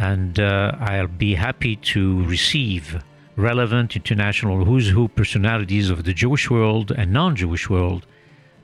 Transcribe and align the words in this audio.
and 0.00 0.40
uh, 0.40 0.72
I'll 0.80 1.06
be 1.06 1.34
happy 1.34 1.76
to 1.76 2.24
receive 2.24 3.02
relevant 3.36 3.96
international 3.96 4.64
who's 4.64 4.88
who 4.88 5.08
personalities 5.08 5.90
of 5.90 6.04
the 6.04 6.14
Jewish 6.14 6.50
world 6.50 6.90
and 6.90 7.12
non 7.12 7.36
Jewish 7.36 7.68
world 7.68 8.06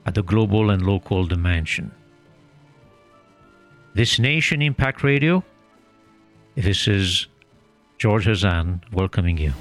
at 0.06 0.14
the 0.14 0.22
global 0.22 0.70
and 0.70 0.86
local 0.86 1.26
dimension. 1.26 1.92
This 3.94 4.18
Nation 4.18 4.62
Impact 4.62 5.02
Radio, 5.02 5.44
this 6.54 6.88
is 6.88 7.26
George 7.98 8.26
Hazan 8.26 8.80
welcoming 8.92 9.36
you. 9.36 9.52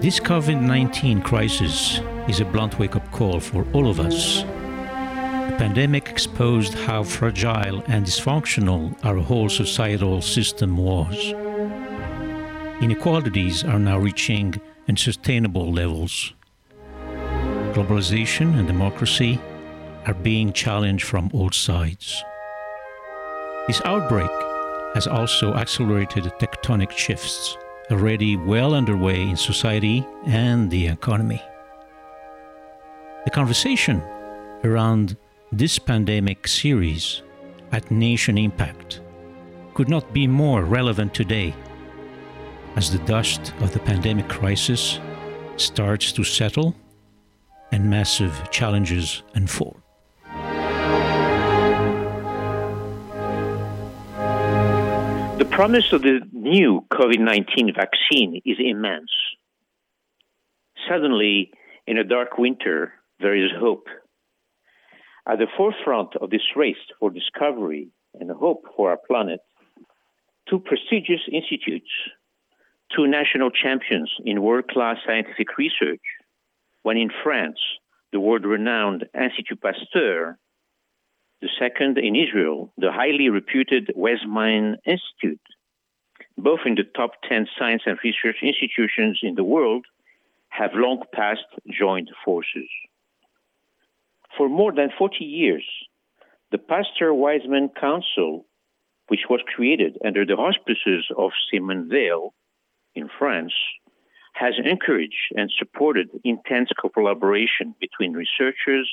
This 0.00 0.20
COVID 0.20 0.60
19 0.60 1.20
crisis 1.20 2.00
is 2.28 2.40
a 2.40 2.46
blunt 2.46 2.78
wake 2.78 2.96
up 2.96 3.10
call 3.12 3.40
for 3.40 3.66
all 3.74 3.90
of 3.90 4.00
us 4.00 4.44
pandemic 5.58 6.10
exposed 6.10 6.74
how 6.74 7.02
fragile 7.02 7.82
and 7.86 8.04
dysfunctional 8.04 8.94
our 9.04 9.16
whole 9.16 9.48
societal 9.48 10.20
system 10.20 10.76
was. 10.76 11.32
Inequalities 12.82 13.64
are 13.64 13.78
now 13.78 13.98
reaching 13.98 14.54
unsustainable 14.86 15.72
levels. 15.72 16.34
Globalization 17.72 18.58
and 18.58 18.66
democracy 18.66 19.40
are 20.04 20.14
being 20.14 20.52
challenged 20.52 21.04
from 21.04 21.30
all 21.32 21.50
sides. 21.50 22.22
This 23.66 23.80
outbreak 23.86 24.30
has 24.94 25.06
also 25.06 25.54
accelerated 25.54 26.24
tectonic 26.38 26.90
shifts 26.90 27.56
already 27.90 28.36
well 28.36 28.74
underway 28.74 29.22
in 29.22 29.36
society 29.36 30.06
and 30.26 30.70
the 30.70 30.86
economy. 30.88 31.42
The 33.24 33.30
conversation 33.30 34.02
around 34.62 35.16
this 35.52 35.78
pandemic 35.78 36.48
series 36.48 37.22
at 37.70 37.88
Nation 37.90 38.36
Impact 38.36 39.00
could 39.74 39.88
not 39.88 40.12
be 40.12 40.26
more 40.26 40.64
relevant 40.64 41.14
today 41.14 41.54
as 42.74 42.90
the 42.90 42.98
dust 43.06 43.52
of 43.60 43.72
the 43.72 43.78
pandemic 43.78 44.28
crisis 44.28 44.98
starts 45.56 46.10
to 46.12 46.24
settle 46.24 46.74
and 47.70 47.88
massive 47.88 48.50
challenges 48.50 49.22
unfold. 49.34 49.80
The 55.38 55.48
promise 55.48 55.92
of 55.92 56.02
the 56.02 56.20
new 56.32 56.84
COVID 56.92 57.20
19 57.20 57.72
vaccine 57.74 58.42
is 58.44 58.56
immense. 58.58 59.10
Suddenly, 60.88 61.52
in 61.86 61.98
a 61.98 62.04
dark 62.04 62.36
winter, 62.36 62.92
there 63.20 63.36
is 63.36 63.50
hope. 63.58 63.86
At 65.28 65.38
the 65.38 65.48
forefront 65.56 66.14
of 66.16 66.30
this 66.30 66.54
race 66.54 66.76
for 67.00 67.10
discovery 67.10 67.88
and 68.14 68.30
hope 68.30 68.62
for 68.76 68.90
our 68.90 68.98
planet, 69.08 69.40
two 70.48 70.60
prestigious 70.60 71.22
institutes, 71.30 71.90
two 72.94 73.08
national 73.08 73.50
champions 73.50 74.12
in 74.24 74.42
world 74.42 74.68
class 74.68 74.98
scientific 75.04 75.58
research, 75.58 76.02
one 76.82 76.96
in 76.96 77.10
France, 77.24 77.58
the 78.12 78.20
world 78.20 78.44
renowned 78.44 79.04
Institut 79.14 79.60
Pasteur, 79.60 80.38
the 81.42 81.48
second 81.58 81.98
in 81.98 82.14
Israel, 82.14 82.72
the 82.78 82.92
highly 82.92 83.28
reputed 83.28 83.92
Weizmann 83.96 84.76
Institute, 84.86 85.40
both 86.38 86.60
in 86.64 86.76
the 86.76 86.84
top 86.84 87.10
10 87.28 87.48
science 87.58 87.82
and 87.84 87.98
research 88.04 88.36
institutions 88.42 89.18
in 89.22 89.34
the 89.34 89.44
world, 89.44 89.84
have 90.50 90.70
long 90.74 91.02
past 91.12 91.44
joined 91.68 92.10
forces. 92.24 92.68
For 94.36 94.48
more 94.48 94.72
than 94.72 94.90
40 94.98 95.24
years, 95.24 95.64
the 96.52 96.58
Pasteur 96.58 97.12
Weizmann 97.12 97.74
Council, 97.74 98.46
which 99.08 99.28
was 99.30 99.40
created 99.54 99.98
under 100.04 100.24
the 100.26 100.34
auspices 100.34 101.06
of 101.16 101.30
Simone 101.50 101.88
Veil 101.88 102.34
in 102.94 103.08
France, 103.18 103.54
has 104.34 104.54
encouraged 104.62 105.32
and 105.34 105.50
supported 105.58 106.10
intense 106.22 106.70
collaboration 106.94 107.74
between 107.80 108.12
researchers 108.12 108.90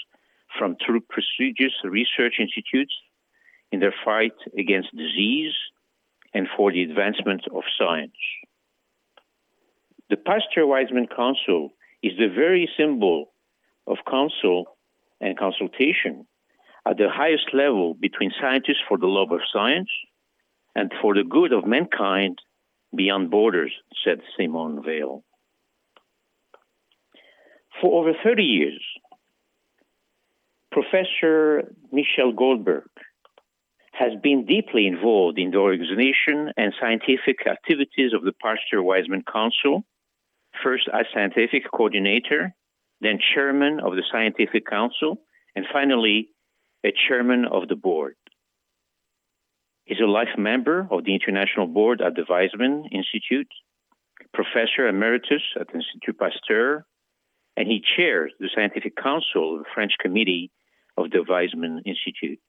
from 0.58 0.78
two 0.86 1.02
prestigious 1.10 1.74
research 1.84 2.36
institutes 2.40 2.94
in 3.72 3.80
their 3.82 3.94
fight 4.06 4.36
against 4.58 4.96
disease 4.96 5.54
and 6.34 6.48
for 6.56 6.72
the 6.72 6.84
advancement 6.84 7.44
of 7.54 7.64
science. 7.78 8.16
The 10.10 10.16
Pasteur 10.16 10.64
Weizmann 10.64 11.14
Council 11.14 11.74
is 12.02 12.14
the 12.18 12.30
very 12.34 12.70
symbol 12.78 13.32
of 13.86 13.98
council 14.10 14.78
and 15.24 15.38
consultation 15.38 16.28
at 16.86 16.98
the 16.98 17.10
highest 17.10 17.54
level 17.54 17.94
between 17.94 18.32
scientists 18.42 18.84
for 18.88 18.98
the 18.98 19.08
love 19.08 19.32
of 19.32 19.40
science 19.52 19.90
and 20.76 20.92
for 21.02 21.14
the 21.14 21.24
good 21.24 21.54
of 21.54 21.66
mankind 21.66 22.40
beyond 22.96 23.32
borders, 23.32 23.72
said 24.04 24.20
Simone 24.38 24.84
Veil. 24.84 25.24
For 27.82 28.02
over 28.02 28.14
30 28.24 28.44
years, 28.44 28.82
Professor 30.72 31.74
Michel 31.92 32.34
Goldberg 32.34 32.90
has 33.94 34.12
been 34.22 34.46
deeply 34.46 34.88
involved 34.88 35.38
in 35.38 35.52
the 35.52 35.58
organization 35.58 36.52
and 36.58 36.74
scientific 36.82 37.48
activities 37.48 38.12
of 38.14 38.24
the 38.24 38.34
Pasteur 38.42 38.82
Weizmann 38.82 39.24
Council, 39.32 39.86
first 40.64 40.90
as 40.92 41.06
scientific 41.14 41.64
coordinator 41.72 42.54
then 43.04 43.20
chairman 43.34 43.80
of 43.80 43.94
the 43.94 44.04
Scientific 44.12 44.66
Council, 44.66 45.22
and 45.56 45.66
finally, 45.72 46.30
a 46.86 46.92
chairman 47.08 47.46
of 47.46 47.68
the 47.68 47.76
board. 47.76 48.16
He's 49.86 50.00
a 50.00 50.10
life 50.10 50.38
member 50.38 50.88
of 50.90 51.04
the 51.04 51.14
International 51.14 51.68
Board 51.68 52.02
at 52.02 52.16
the 52.16 52.24
Weizmann 52.24 52.84
Institute, 52.92 53.52
professor 54.34 54.88
emeritus 54.88 55.42
at 55.60 55.68
the 55.68 55.76
Institut 55.76 56.18
Pasteur, 56.18 56.86
and 57.58 57.68
he 57.68 57.84
chairs 57.96 58.32
the 58.40 58.50
Scientific 58.56 58.96
Council 58.96 59.56
of 59.56 59.60
the 59.60 59.70
French 59.74 59.94
Committee 60.00 60.52
of 60.98 61.12
the 61.12 61.20
Weizmann 61.20 61.80
Institute. 61.86 62.40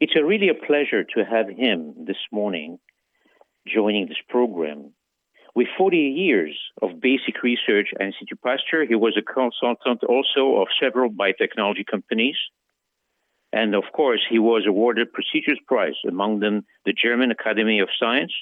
It's 0.00 0.16
a 0.16 0.24
really 0.24 0.48
a 0.48 0.54
pleasure 0.54 1.04
to 1.04 1.24
have 1.24 1.48
him 1.48 2.04
this 2.06 2.16
morning 2.32 2.78
joining 3.66 4.06
this 4.06 4.18
program 4.28 4.92
with 5.58 5.66
40 5.76 5.96
years 5.96 6.56
of 6.80 7.00
basic 7.00 7.42
research 7.42 7.88
at 7.98 8.06
Institut 8.06 8.40
Pasteur, 8.40 8.86
he 8.86 8.94
was 8.94 9.18
a 9.18 9.22
consultant 9.22 10.04
also 10.04 10.62
of 10.62 10.68
several 10.80 11.10
biotechnology 11.10 11.84
companies. 11.84 12.36
And 13.52 13.74
of 13.74 13.82
course, 13.92 14.20
he 14.30 14.38
was 14.38 14.66
awarded 14.68 15.12
prestigious 15.12 15.58
prize, 15.66 15.98
among 16.06 16.38
them 16.38 16.64
the 16.86 16.92
German 16.92 17.32
Academy 17.32 17.80
of 17.80 17.88
Science, 17.98 18.32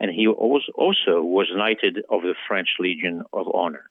and 0.00 0.10
he 0.10 0.26
also 0.26 1.22
was 1.22 1.46
knighted 1.54 1.98
of 2.10 2.22
the 2.22 2.34
French 2.48 2.70
Legion 2.80 3.22
of 3.32 3.46
Honor. 3.54 3.84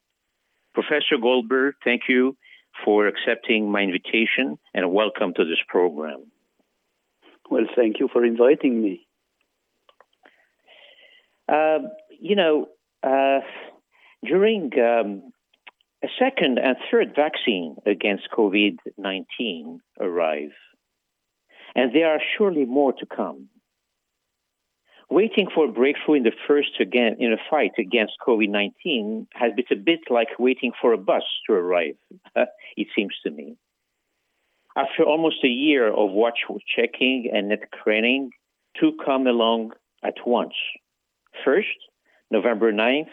Professor 0.73 1.17
Goldberg, 1.21 1.75
thank 1.85 2.01
you 2.09 2.35
for 2.83 3.07
accepting 3.07 3.71
my 3.71 3.79
invitation 3.79 4.59
and 4.73 4.91
welcome 4.91 5.33
to 5.35 5.45
this 5.45 5.63
program. 5.69 6.25
Well, 7.49 7.63
thank 7.77 8.01
you 8.01 8.09
for 8.11 8.25
inviting 8.25 8.83
me. 8.83 9.07
Uh, 11.47 11.79
you 12.23 12.37
know, 12.37 12.67
uh, 13.03 13.41
during 14.25 14.71
um, 14.79 15.33
a 16.01 16.07
second 16.17 16.57
and 16.57 16.77
third 16.89 17.13
vaccine 17.15 17.75
against 17.85 18.29
COVID 18.35 18.77
19 18.97 19.81
arrive, 19.99 20.55
and 21.75 21.93
there 21.93 22.09
are 22.09 22.21
surely 22.37 22.63
more 22.63 22.93
to 22.93 23.05
come. 23.05 23.49
Waiting 25.09 25.47
for 25.53 25.65
a 25.65 25.71
breakthrough 25.71 26.15
in 26.15 26.23
the 26.23 26.31
first 26.47 26.79
again 26.79 27.17
in 27.19 27.33
a 27.33 27.37
fight 27.49 27.73
against 27.77 28.13
COVID 28.25 28.47
19 28.47 29.27
has 29.33 29.51
been 29.57 29.77
a 29.77 29.83
bit 29.83 29.99
like 30.09 30.29
waiting 30.39 30.71
for 30.81 30.93
a 30.93 30.97
bus 30.97 31.23
to 31.47 31.53
arrive, 31.53 31.97
it 32.77 32.87
seems 32.95 33.15
to 33.25 33.31
me. 33.31 33.57
After 34.77 35.03
almost 35.03 35.43
a 35.43 35.49
year 35.49 35.89
of 35.89 36.11
watch 36.11 36.39
checking 36.73 37.29
and 37.33 37.49
net 37.49 37.69
craning, 37.69 38.29
two 38.79 38.93
come 39.05 39.27
along 39.27 39.73
at 40.05 40.15
once. 40.25 40.55
First, 41.43 41.67
November 42.31 42.71
9th, 42.71 43.09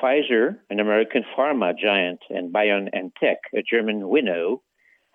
Pfizer, 0.00 0.56
an 0.70 0.80
American 0.80 1.24
pharma 1.36 1.72
giant, 1.76 2.20
and 2.30 2.52
BioNTech, 2.52 3.36
a 3.54 3.62
German 3.62 4.08
winnow, 4.08 4.62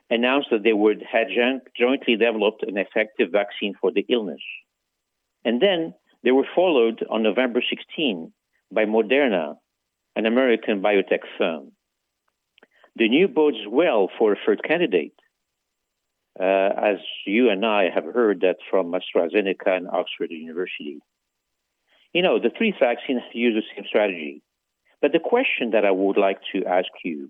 announced 0.09 0.49
that 0.51 0.63
they 0.63 0.73
would 0.73 1.03
jointly 1.77 2.15
developed 2.15 2.63
an 2.63 2.77
effective 2.77 3.31
vaccine 3.31 3.73
for 3.79 3.91
the 3.91 4.05
illness. 4.09 4.41
And 5.45 5.61
then 5.61 5.93
they 6.23 6.31
were 6.31 6.47
followed 6.55 7.05
on 7.09 7.23
November 7.23 7.61
16 7.67 8.33
by 8.71 8.85
Moderna, 8.85 9.55
an 10.15 10.25
American 10.25 10.81
biotech 10.81 11.21
firm. 11.37 11.71
The 12.95 13.07
new 13.07 13.27
bodes 13.27 13.65
well 13.67 14.09
for 14.17 14.33
a 14.33 14.37
third 14.45 14.63
candidate, 14.63 15.13
uh, 16.39 16.43
as 16.43 16.97
you 17.25 17.49
and 17.49 17.65
I 17.65 17.89
have 17.93 18.05
heard 18.05 18.41
that 18.41 18.57
from 18.69 18.91
AstraZeneca 18.91 19.67
and 19.67 19.87
Oxford 19.87 20.31
University. 20.31 20.99
You 22.13 22.23
know, 22.23 22.39
the 22.39 22.51
three 22.55 22.73
vaccines 22.79 23.21
use 23.33 23.55
the 23.55 23.75
same 23.75 23.85
strategy. 23.87 24.41
But 25.01 25.11
the 25.11 25.19
question 25.19 25.71
that 25.71 25.85
I 25.85 25.91
would 25.91 26.17
like 26.17 26.39
to 26.53 26.65
ask 26.65 26.89
you 27.03 27.29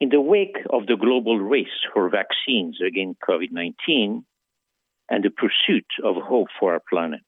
in 0.00 0.10
the 0.10 0.20
wake 0.20 0.58
of 0.70 0.86
the 0.86 0.96
global 0.96 1.38
race 1.38 1.78
for 1.92 2.08
vaccines 2.10 2.78
against 2.86 3.20
COVID 3.20 3.52
19 3.52 4.24
and 5.10 5.24
the 5.24 5.30
pursuit 5.30 5.86
of 6.04 6.16
hope 6.16 6.48
for 6.58 6.72
our 6.74 6.82
planet, 6.88 7.20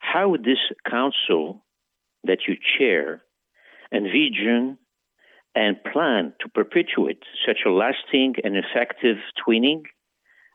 how 0.00 0.28
would 0.28 0.44
this 0.44 0.58
council 0.88 1.64
that 2.24 2.40
you 2.46 2.56
chair 2.78 3.22
envision 3.92 4.78
and 5.54 5.76
plan 5.92 6.32
to 6.40 6.48
perpetuate 6.48 7.22
such 7.46 7.58
a 7.64 7.70
lasting 7.70 8.34
and 8.42 8.56
effective 8.56 9.16
twinning 9.46 9.82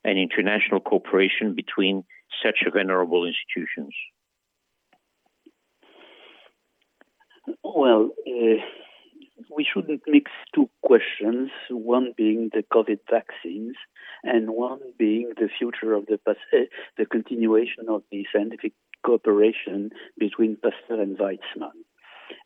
and 0.04 0.18
international 0.20 0.80
cooperation 0.80 1.56
between 1.56 2.04
such 2.44 2.64
venerable 2.74 3.26
institutions? 3.26 3.96
Well, 7.64 8.10
uh, 8.28 8.62
we 9.56 9.66
shouldn't 9.72 10.02
mix 10.08 10.32
two 10.54 10.70
questions, 10.82 11.50
one 11.70 12.14
being 12.16 12.50
the 12.54 12.64
COVID 12.74 13.00
vaccines 13.10 13.76
and 14.24 14.50
one 14.50 14.80
being 14.98 15.32
the 15.36 15.50
future 15.58 15.94
of 15.94 16.06
the, 16.08 16.20
uh, 16.28 16.34
the 16.98 17.06
continuation 17.06 17.86
of 17.90 18.04
the 18.12 18.26
scientific 18.34 18.74
cooperation 19.06 19.92
between 20.18 20.58
Pasteur 20.58 21.02
and 21.02 21.18
Weizmann. 21.18 21.80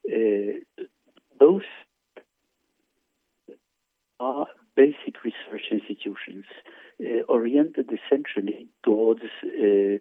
Uh, 0.07 0.59
both 1.39 1.63
are 4.19 4.47
basic 4.75 5.23
research 5.23 5.65
institutions 5.71 6.45
uh, 7.01 7.23
oriented 7.27 7.89
essentially 7.91 8.67
towards 8.83 9.21
uh, 9.43 9.97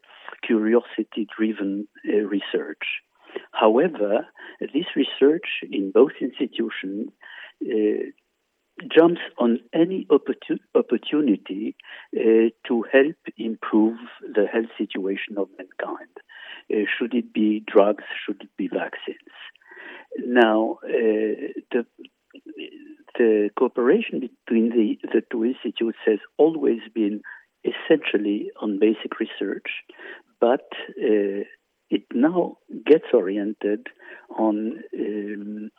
curiosity 0.47 1.27
driven 1.37 1.89
uh, 2.09 2.19
research. 2.19 2.85
However, 3.53 4.27
this 4.75 4.87
research 4.97 5.49
in 5.71 5.91
both 5.93 6.13
institutions 6.21 7.11
uh, 7.65 8.11
jumps 8.97 9.21
on 9.39 9.59
any 9.75 10.07
opportu- 10.11 10.59
opportunity 10.75 11.77
uh, 12.17 12.51
to 12.67 12.85
help 12.93 13.17
improve 13.37 13.99
the 14.23 14.47
health 14.53 14.71
situation 14.79 15.37
of 15.37 15.49
mankind. 15.59 16.09
Uh, 16.73 16.85
should 16.99 17.15
it 17.15 17.33
be 17.33 17.63
drugs? 17.67 18.05
Should 18.25 18.43
it 18.43 18.51
be 18.57 18.69
vaccines? 18.69 19.19
Now, 20.19 20.79
uh, 20.85 21.63
the 21.71 21.87
the 23.19 23.51
cooperation 23.59 24.21
between 24.21 24.71
the, 24.71 24.97
the 25.13 25.23
two 25.31 25.45
institutes 25.45 25.99
has 26.07 26.19
always 26.39 26.81
been 26.95 27.21
essentially 27.65 28.51
on 28.61 28.79
basic 28.79 29.21
research, 29.21 29.67
but 30.41 30.67
uh, 30.99 31.45
it 31.93 32.05
now 32.15 32.57
gets 32.87 33.05
oriented 33.13 33.89
on 34.31 34.83
um, 34.99 35.71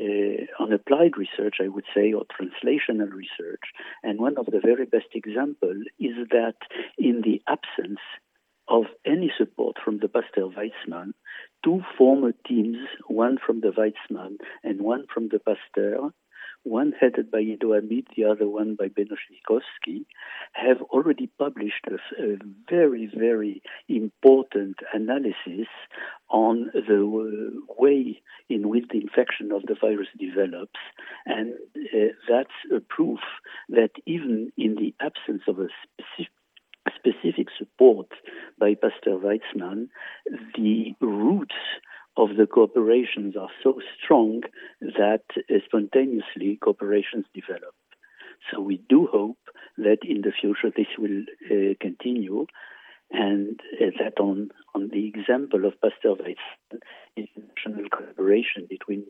uh, 0.00 0.62
on 0.62 0.72
applied 0.72 1.18
research, 1.18 1.56
I 1.62 1.68
would 1.68 1.84
say, 1.94 2.12
or 2.12 2.24
translational 2.24 3.12
research. 3.12 3.66
And 4.02 4.18
one 4.18 4.38
of 4.38 4.46
the 4.46 4.60
very 4.64 4.86
best 4.86 5.10
examples 5.14 5.84
is 6.00 6.16
that 6.30 6.56
in 6.96 7.20
the 7.22 7.42
absence 7.46 8.00
of 8.68 8.84
any 9.04 9.30
support 9.36 9.76
from 9.84 9.98
the 9.98 10.08
Pasteur 10.08 10.48
Weizmann, 10.56 11.12
two 11.62 11.82
former 11.98 12.32
teams, 12.46 12.78
one 13.06 13.36
from 13.44 13.60
the 13.60 13.72
Weizmann 13.78 14.36
and 14.64 14.80
one 14.80 15.04
from 15.12 15.28
the 15.28 15.38
Pasteur, 15.38 16.10
one 16.68 16.92
headed 16.98 17.30
by 17.30 17.40
Ido 17.40 17.68
Amit, 17.68 18.06
the 18.16 18.24
other 18.24 18.48
one 18.48 18.74
by 18.74 18.88
Benno 18.88 19.16
Schwikowski, 19.16 20.04
have 20.52 20.80
already 20.82 21.28
published 21.38 21.86
a, 21.88 21.94
a, 22.22 22.36
very, 22.68 23.10
very 23.14 23.62
important 23.88 24.76
analysis 24.92 25.68
on 26.28 26.70
the 26.74 27.62
way 27.78 28.20
in 28.48 28.68
which 28.68 28.84
the 28.90 29.00
infection 29.00 29.50
of 29.52 29.62
the 29.62 29.76
virus 29.80 30.08
develops. 30.18 30.80
And 31.26 31.54
uh, 31.76 32.12
that's 32.28 32.74
a 32.74 32.80
proof 32.80 33.20
that 33.70 33.90
even 34.06 34.52
in 34.56 34.74
the 34.74 34.94
absence 35.00 35.42
of 35.48 35.58
a 35.58 35.68
specific 35.82 36.32
specific 36.96 37.48
support 37.58 38.08
by 38.58 38.74
Pasteur 38.74 39.18
Weizmann, 39.18 39.88
the 40.56 40.94
roots 41.00 41.54
of 42.18 42.30
the 42.36 42.46
cooperations 42.46 43.36
are 43.36 43.50
so 43.62 43.80
strong 44.02 44.42
that 44.80 45.22
spontaneously 45.66 46.58
cooperations 46.60 47.24
develop. 47.32 47.74
So 48.50 48.60
we 48.60 48.82
do 48.88 49.08
hope 49.10 49.38
that 49.78 49.98
in 50.02 50.22
the 50.22 50.32
future 50.38 50.72
this 50.76 50.92
will 50.98 51.22
uh, 51.50 51.74
continue 51.80 52.46
and 53.10 53.60
uh, 53.80 53.86
that 54.00 54.20
on, 54.20 54.50
on 54.74 54.88
the 54.92 55.06
example 55.06 55.64
of 55.64 55.80
Pasteur 55.80 56.16
Weizmann, 56.16 56.80
international 57.16 57.88
collaboration 57.90 58.66
between 58.68 59.06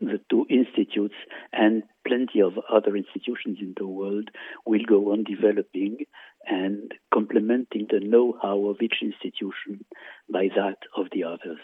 the 0.00 0.20
two 0.28 0.44
institutes 0.50 1.14
and 1.52 1.84
plenty 2.06 2.40
of 2.40 2.52
other 2.72 2.96
institutions 2.96 3.58
in 3.60 3.74
the 3.76 3.86
world 3.86 4.28
will 4.66 4.84
go 4.86 5.12
on 5.12 5.24
developing 5.24 5.98
and 6.46 6.92
complementing 7.12 7.86
the 7.90 8.00
know-how 8.00 8.66
of 8.66 8.76
each 8.82 8.96
institution 9.02 9.84
by 10.30 10.48
that 10.54 10.78
of 10.96 11.06
the 11.12 11.24
others. 11.24 11.60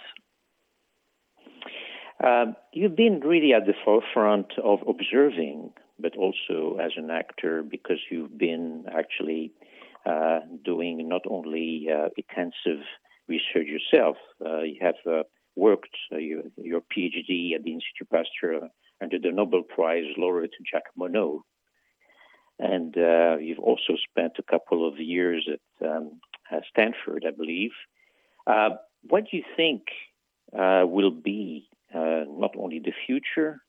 Uh, 2.22 2.46
you've 2.72 2.96
been 2.96 3.20
really 3.20 3.55
at 3.55 3.67
the 3.67 3.74
forefront 3.84 4.53
of 4.62 4.81
observing, 4.86 5.72
but 5.98 6.17
also 6.17 6.77
as 6.82 6.93
an 6.96 7.10
actor, 7.10 7.62
because 7.62 7.98
you've 8.10 8.36
been 8.36 8.84
actually 8.94 9.53
uh, 10.05 10.41
doing 10.65 11.08
not 11.08 11.22
only 11.29 11.89
uh, 11.91 12.08
intensive 12.17 12.84
research 13.27 13.67
yourself, 13.67 14.17
uh, 14.44 14.60
you 14.60 14.77
have 14.81 14.96
uh, 15.06 15.22
worked 15.56 15.96
uh, 16.12 16.19
your, 16.19 16.43
PhD 16.94 17.55
at 17.55 17.62
the 17.62 17.72
Institut 17.72 18.10
Pasteur 18.10 18.69
under 19.00 19.19
the 19.19 19.31
Nobel 19.31 19.62
Prize 19.62 20.05
laureate 20.19 20.55
Jacques 20.70 20.93
Monod. 20.98 21.41
And 22.58 22.94
you've 23.43 23.58
also 23.58 23.96
spent 24.10 24.32
a 24.39 24.43
couple 24.43 24.86
of 24.86 24.98
years 24.98 25.48
at, 25.50 25.89
um, 25.89 26.20
at 26.50 26.65
Stanford, 26.70 27.24
I 27.27 27.31
believe. 27.31 27.70
what 28.44 29.24
do 29.31 29.39
you 29.39 29.44
think 29.56 29.84
will 30.53 31.10
be 31.10 31.70
uh, 31.94 32.25
not 32.29 32.53
only 32.56 32.79
the 32.79 32.93
future, 33.06 33.61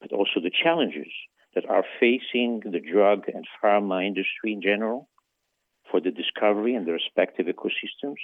but 0.00 0.12
also 0.12 0.40
the 0.42 0.50
challenges 0.50 1.12
that 1.54 1.68
are 1.68 1.84
facing 1.98 2.60
the 2.64 2.80
drug 2.80 3.24
and 3.28 3.44
pharma 3.62 4.06
industry 4.06 4.52
in 4.52 4.62
general 4.62 5.08
for 5.90 6.00
the 6.00 6.10
discovery 6.10 6.74
and 6.74 6.86
the 6.86 6.92
respective 6.92 7.46
ecosystems, 7.46 8.20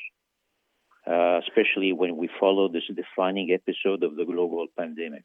uh, 1.06 1.40
especially 1.40 1.92
when 1.92 2.16
we 2.16 2.28
follow 2.38 2.68
this 2.68 2.84
defining 2.94 3.50
episode 3.50 4.02
of 4.02 4.16
the 4.16 4.24
global 4.24 4.66
pandemic. 4.78 5.24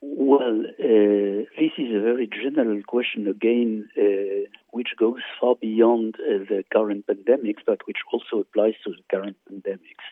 Well, 0.00 0.64
uh, 0.66 1.44
this 1.58 1.72
is 1.78 1.94
a 1.94 2.00
very 2.00 2.28
general 2.28 2.82
question 2.86 3.28
again, 3.28 3.88
uh, 3.96 4.48
which 4.70 4.88
goes 4.98 5.20
far 5.40 5.54
beyond 5.60 6.16
uh, 6.16 6.44
the 6.48 6.64
current 6.72 7.06
pandemics, 7.06 7.62
but 7.66 7.86
which 7.86 7.98
also 8.12 8.40
applies 8.40 8.74
to 8.84 8.90
the 8.90 9.02
current 9.10 9.36
pandemics. 9.48 10.06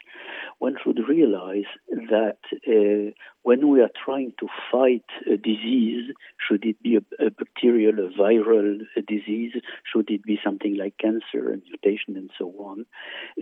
Realize 1.09 1.71
that 2.11 2.39
uh, 2.67 3.13
when 3.43 3.69
we 3.69 3.81
are 3.81 3.91
trying 4.05 4.33
to 4.41 4.49
fight 4.73 5.05
a 5.27 5.37
disease, 5.37 6.13
should 6.39 6.65
it 6.65 6.83
be 6.83 6.97
a, 6.97 7.25
a 7.27 7.31
bacterial, 7.31 7.95
a 7.99 8.11
viral 8.19 8.79
disease, 9.07 9.53
should 9.91 10.11
it 10.11 10.23
be 10.23 10.39
something 10.45 10.77
like 10.77 10.99
cancer, 10.99 11.53
a 11.53 11.57
mutation, 11.59 12.17
and 12.17 12.31
so 12.39 12.47
on, 12.59 12.87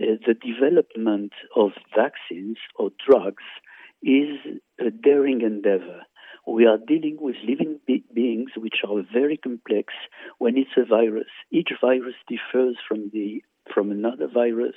uh, 0.01 0.15
the 0.25 0.33
development 0.33 1.33
of 1.55 1.71
vaccines 1.95 2.57
or 2.75 2.91
drugs 3.07 3.43
is 4.03 4.37
a 4.79 4.91
daring 4.91 5.41
endeavor 5.41 6.01
we 6.47 6.65
are 6.65 6.77
dealing 6.77 7.17
with 7.19 7.35
living 7.47 7.79
be- 7.87 8.03
beings 8.13 8.51
which 8.55 8.81
are 8.87 9.01
very 9.11 9.37
complex 9.37 9.93
when 10.37 10.57
it's 10.57 10.77
a 10.77 10.85
virus. 10.85 11.27
Each 11.51 11.69
virus 11.81 12.15
differs 12.27 12.77
from 12.87 13.09
the 13.11 13.43
from 13.73 13.91
another 13.91 14.27
virus, 14.27 14.75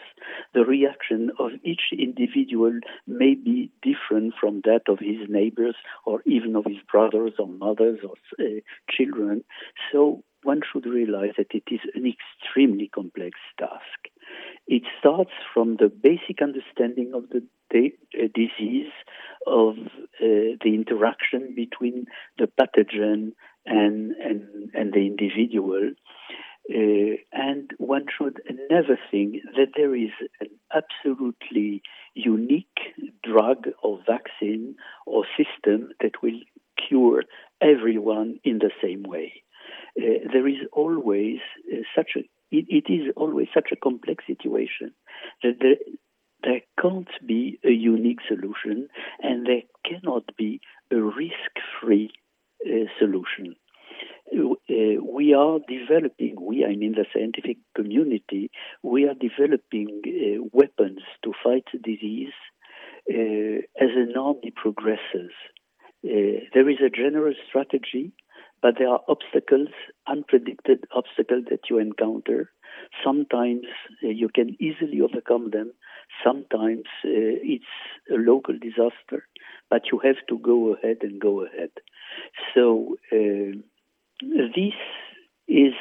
the 0.54 0.64
reaction 0.64 1.30
of 1.38 1.50
each 1.64 1.92
individual 1.92 2.72
may 3.06 3.34
be 3.34 3.70
different 3.82 4.34
from 4.40 4.62
that 4.64 4.82
of 4.88 4.98
his 4.98 5.28
neighbors 5.28 5.76
or 6.04 6.22
even 6.26 6.56
of 6.56 6.64
his 6.64 6.78
brothers 6.90 7.32
or 7.38 7.48
mothers 7.48 8.00
or 8.02 8.14
uh, 8.40 8.60
children. 8.90 9.44
So 9.92 10.22
one 10.42 10.60
should 10.72 10.86
realize 10.86 11.32
that 11.36 11.48
it 11.50 11.64
is 11.70 11.80
an 11.94 12.04
extremely 12.06 12.88
complex 12.88 13.38
task. 13.58 14.08
It 14.66 14.82
starts 14.98 15.32
from 15.52 15.76
the 15.76 15.88
basic 15.88 16.42
understanding 16.42 17.12
of 17.14 17.28
the 17.30 17.42
de- 17.70 17.94
uh, 18.14 18.28
disease, 18.34 18.92
of 19.46 19.76
uh, 19.78 20.56
the 20.62 20.74
interaction 20.74 21.54
between 21.54 22.06
the 22.38 22.46
pathogen 22.46 23.32
and 23.66 24.12
and 24.12 24.70
and 24.74 24.92
the 24.92 25.06
individual. 25.06 25.92
Uh, 26.70 27.16
and 27.32 27.70
one 27.78 28.04
should 28.16 28.40
never 28.70 28.98
think 29.10 29.36
that 29.56 29.72
there 29.76 29.94
is 29.94 30.10
an 30.40 30.48
absolutely 30.74 31.82
unique 32.14 32.66
drug 33.22 33.68
or 33.82 34.00
vaccine 34.06 34.74
or 35.06 35.24
system 35.36 35.90
that 36.00 36.22
will 36.22 36.38
cure 36.88 37.22
everyone 37.60 38.38
in 38.44 38.58
the 38.58 38.70
same 38.82 39.02
way. 39.02 39.42
Uh, 39.98 40.28
there 40.32 40.46
is 40.46 40.58
always 40.72 41.38
uh, 41.72 41.78
such 41.96 42.10
a 42.16 42.20
it, 42.50 42.64
it 42.68 42.92
is 42.92 43.12
always 43.16 43.48
such 43.52 43.70
a 43.72 43.76
complex 43.76 44.24
situation 44.26 44.92
that 45.42 45.56
there, 45.60 45.76
there 46.42 46.60
can't 46.80 47.08
be 47.26 47.58
a 47.64 47.70
unique 47.70 48.20
solution 48.26 48.88
and 49.22 49.46
there 49.46 49.62
cannot 49.84 50.24
be 50.36 50.60
a 50.90 50.96
risk-free 50.96 52.10
uh, 52.66 52.70
solution. 52.98 53.54
Uh, 54.32 55.02
we 55.02 55.34
are 55.34 55.58
developing, 55.68 56.36
we, 56.40 56.64
I 56.64 56.76
mean 56.76 56.92
the 56.92 57.06
scientific 57.12 57.58
community, 57.74 58.50
we 58.82 59.04
are 59.04 59.14
developing 59.14 60.02
uh, 60.06 60.48
weapons 60.52 61.00
to 61.24 61.32
fight 61.42 61.64
disease 61.72 62.34
uh, 63.10 63.58
as 63.80 63.90
an 63.96 64.14
army 64.18 64.52
progresses. 64.54 65.32
Uh, 66.04 66.44
there 66.54 66.68
is 66.68 66.78
a 66.84 66.90
general 66.90 67.34
strategy 67.48 68.12
but 68.60 68.74
there 68.78 68.88
are 68.88 69.00
obstacles, 69.08 69.68
unpredicted 70.08 70.82
obstacles 70.92 71.44
that 71.50 71.60
you 71.70 71.78
encounter. 71.78 72.50
Sometimes 73.04 73.66
you 74.02 74.28
can 74.28 74.56
easily 74.60 75.00
overcome 75.00 75.50
them. 75.50 75.72
Sometimes 76.24 76.84
it's 77.04 77.64
a 78.10 78.14
local 78.14 78.54
disaster, 78.58 79.26
but 79.70 79.82
you 79.92 80.00
have 80.00 80.16
to 80.28 80.38
go 80.38 80.74
ahead 80.74 80.98
and 81.02 81.20
go 81.20 81.44
ahead. 81.44 81.70
So 82.54 82.96
this 84.20 84.74
is 85.46 85.74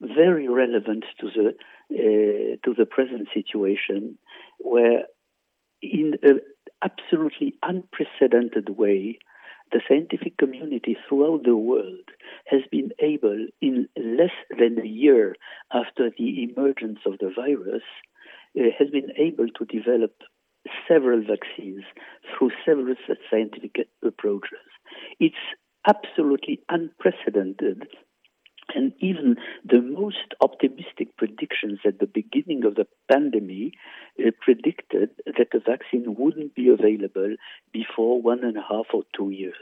very 0.00 0.48
relevant 0.48 1.04
to 1.20 1.30
the 1.34 1.48
uh, 1.88 2.56
to 2.64 2.74
the 2.76 2.86
present 2.86 3.28
situation, 3.32 4.18
where 4.58 5.04
in 5.82 6.14
an 6.22 6.40
absolutely 6.82 7.54
unprecedented 7.62 8.76
way, 8.76 9.18
the 9.72 9.80
scientific 9.88 10.36
community 10.36 10.96
throughout 11.08 11.44
the 11.44 11.56
world 11.56 12.08
has 12.46 12.62
been 12.70 12.90
able, 13.00 13.46
in 13.60 13.88
less 13.96 14.34
than 14.50 14.78
a 14.82 14.86
year 14.86 15.34
after 15.72 16.10
the 16.16 16.44
emergence 16.44 16.98
of 17.06 17.18
the 17.18 17.32
virus, 17.34 17.82
uh, 18.58 18.62
has 18.78 18.90
been 18.90 19.10
able 19.16 19.46
to 19.48 19.64
develop 19.64 20.12
several 20.88 21.20
vaccines 21.20 21.84
through 22.36 22.50
several 22.64 22.94
scientific 23.30 23.88
approaches. 24.04 24.58
It's 25.20 25.36
absolutely 25.88 26.60
unprecedented 26.68 27.86
and 28.74 28.92
even 29.00 29.36
the 29.64 29.80
most 29.80 30.34
optimistic 30.40 31.16
predictions 31.16 31.78
at 31.84 31.98
the 31.98 32.06
beginning 32.06 32.64
of 32.64 32.74
the 32.74 32.86
pandemic 33.10 33.74
uh, 34.18 34.30
predicted 34.40 35.10
that 35.26 35.48
the 35.52 35.60
vaccine 35.64 36.16
wouldn't 36.18 36.54
be 36.54 36.68
available 36.68 37.36
before 37.72 38.20
one 38.20 38.42
and 38.42 38.56
a 38.56 38.66
half 38.68 38.86
or 38.92 39.02
two 39.16 39.30
years, 39.30 39.54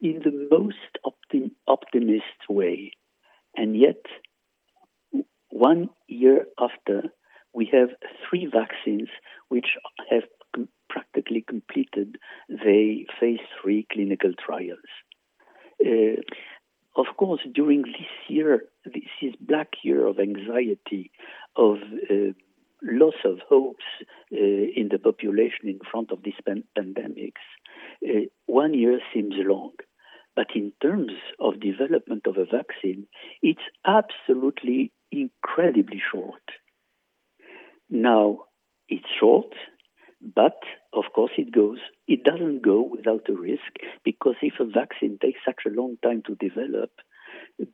in 0.00 0.20
the 0.24 0.48
most 0.50 0.98
optim- 1.06 1.52
optimist 1.66 2.48
way. 2.48 2.92
And 3.56 3.76
yet, 3.76 4.04
one 5.50 5.90
year 6.06 6.46
after, 6.58 7.04
we 7.54 7.70
have 7.72 7.90
three 8.28 8.46
vaccines 8.46 9.08
which 9.48 9.66
have 10.10 10.24
com- 10.54 10.68
practically 10.90 11.44
completed 11.46 12.16
the 12.48 13.04
phase 13.20 13.40
three 13.62 13.86
clinical 13.92 14.32
trials. 14.44 14.78
Uh, 15.84 16.20
of 16.96 17.06
course, 17.16 17.40
during 17.54 17.82
this 17.82 18.12
year, 18.28 18.64
this 18.84 19.12
is 19.22 19.34
black 19.40 19.68
year 19.82 20.06
of 20.06 20.18
anxiety, 20.18 21.10
of 21.56 21.76
uh, 22.10 22.32
loss 22.82 23.14
of 23.24 23.38
hopes 23.48 23.84
uh, 24.32 24.36
in 24.36 24.88
the 24.90 24.98
population 24.98 25.64
in 25.68 25.78
front 25.90 26.10
of 26.10 26.22
these 26.22 26.40
pan- 26.46 26.64
pandemics, 26.76 27.44
uh, 28.04 28.26
one 28.46 28.74
year 28.74 28.98
seems 29.12 29.34
long. 29.36 29.72
But 30.34 30.48
in 30.54 30.72
terms 30.80 31.12
of 31.40 31.60
development 31.60 32.26
of 32.26 32.36
a 32.36 32.44
vaccine, 32.44 33.06
it's 33.42 33.62
absolutely 33.84 34.92
incredibly 35.10 36.00
short. 36.12 36.42
Now, 37.90 38.44
it's 38.88 39.06
short, 39.18 39.52
but 40.20 40.58
of 40.92 41.04
course, 41.14 41.32
it 41.36 41.52
goes. 41.52 41.78
It 42.06 42.24
doesn't 42.24 42.62
go 42.62 42.82
without 42.82 43.28
a 43.28 43.34
risk 43.34 43.72
because 44.04 44.34
if 44.42 44.54
a 44.60 44.64
vaccine 44.64 45.18
takes 45.20 45.40
such 45.44 45.62
a 45.66 45.70
long 45.70 45.96
time 46.02 46.22
to 46.26 46.34
develop, 46.34 46.90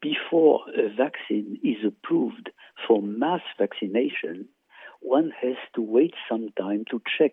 before 0.01 0.61
a 0.77 0.89
vaccine 0.95 1.59
is 1.63 1.85
approved 1.87 2.51
for 2.87 3.03
mass 3.03 3.43
vaccination, 3.59 4.49
one 5.01 5.31
has 5.43 5.57
to 5.75 5.83
wait 5.83 6.15
some 6.29 6.49
time 6.59 6.85
to 6.91 7.01
check 7.19 7.33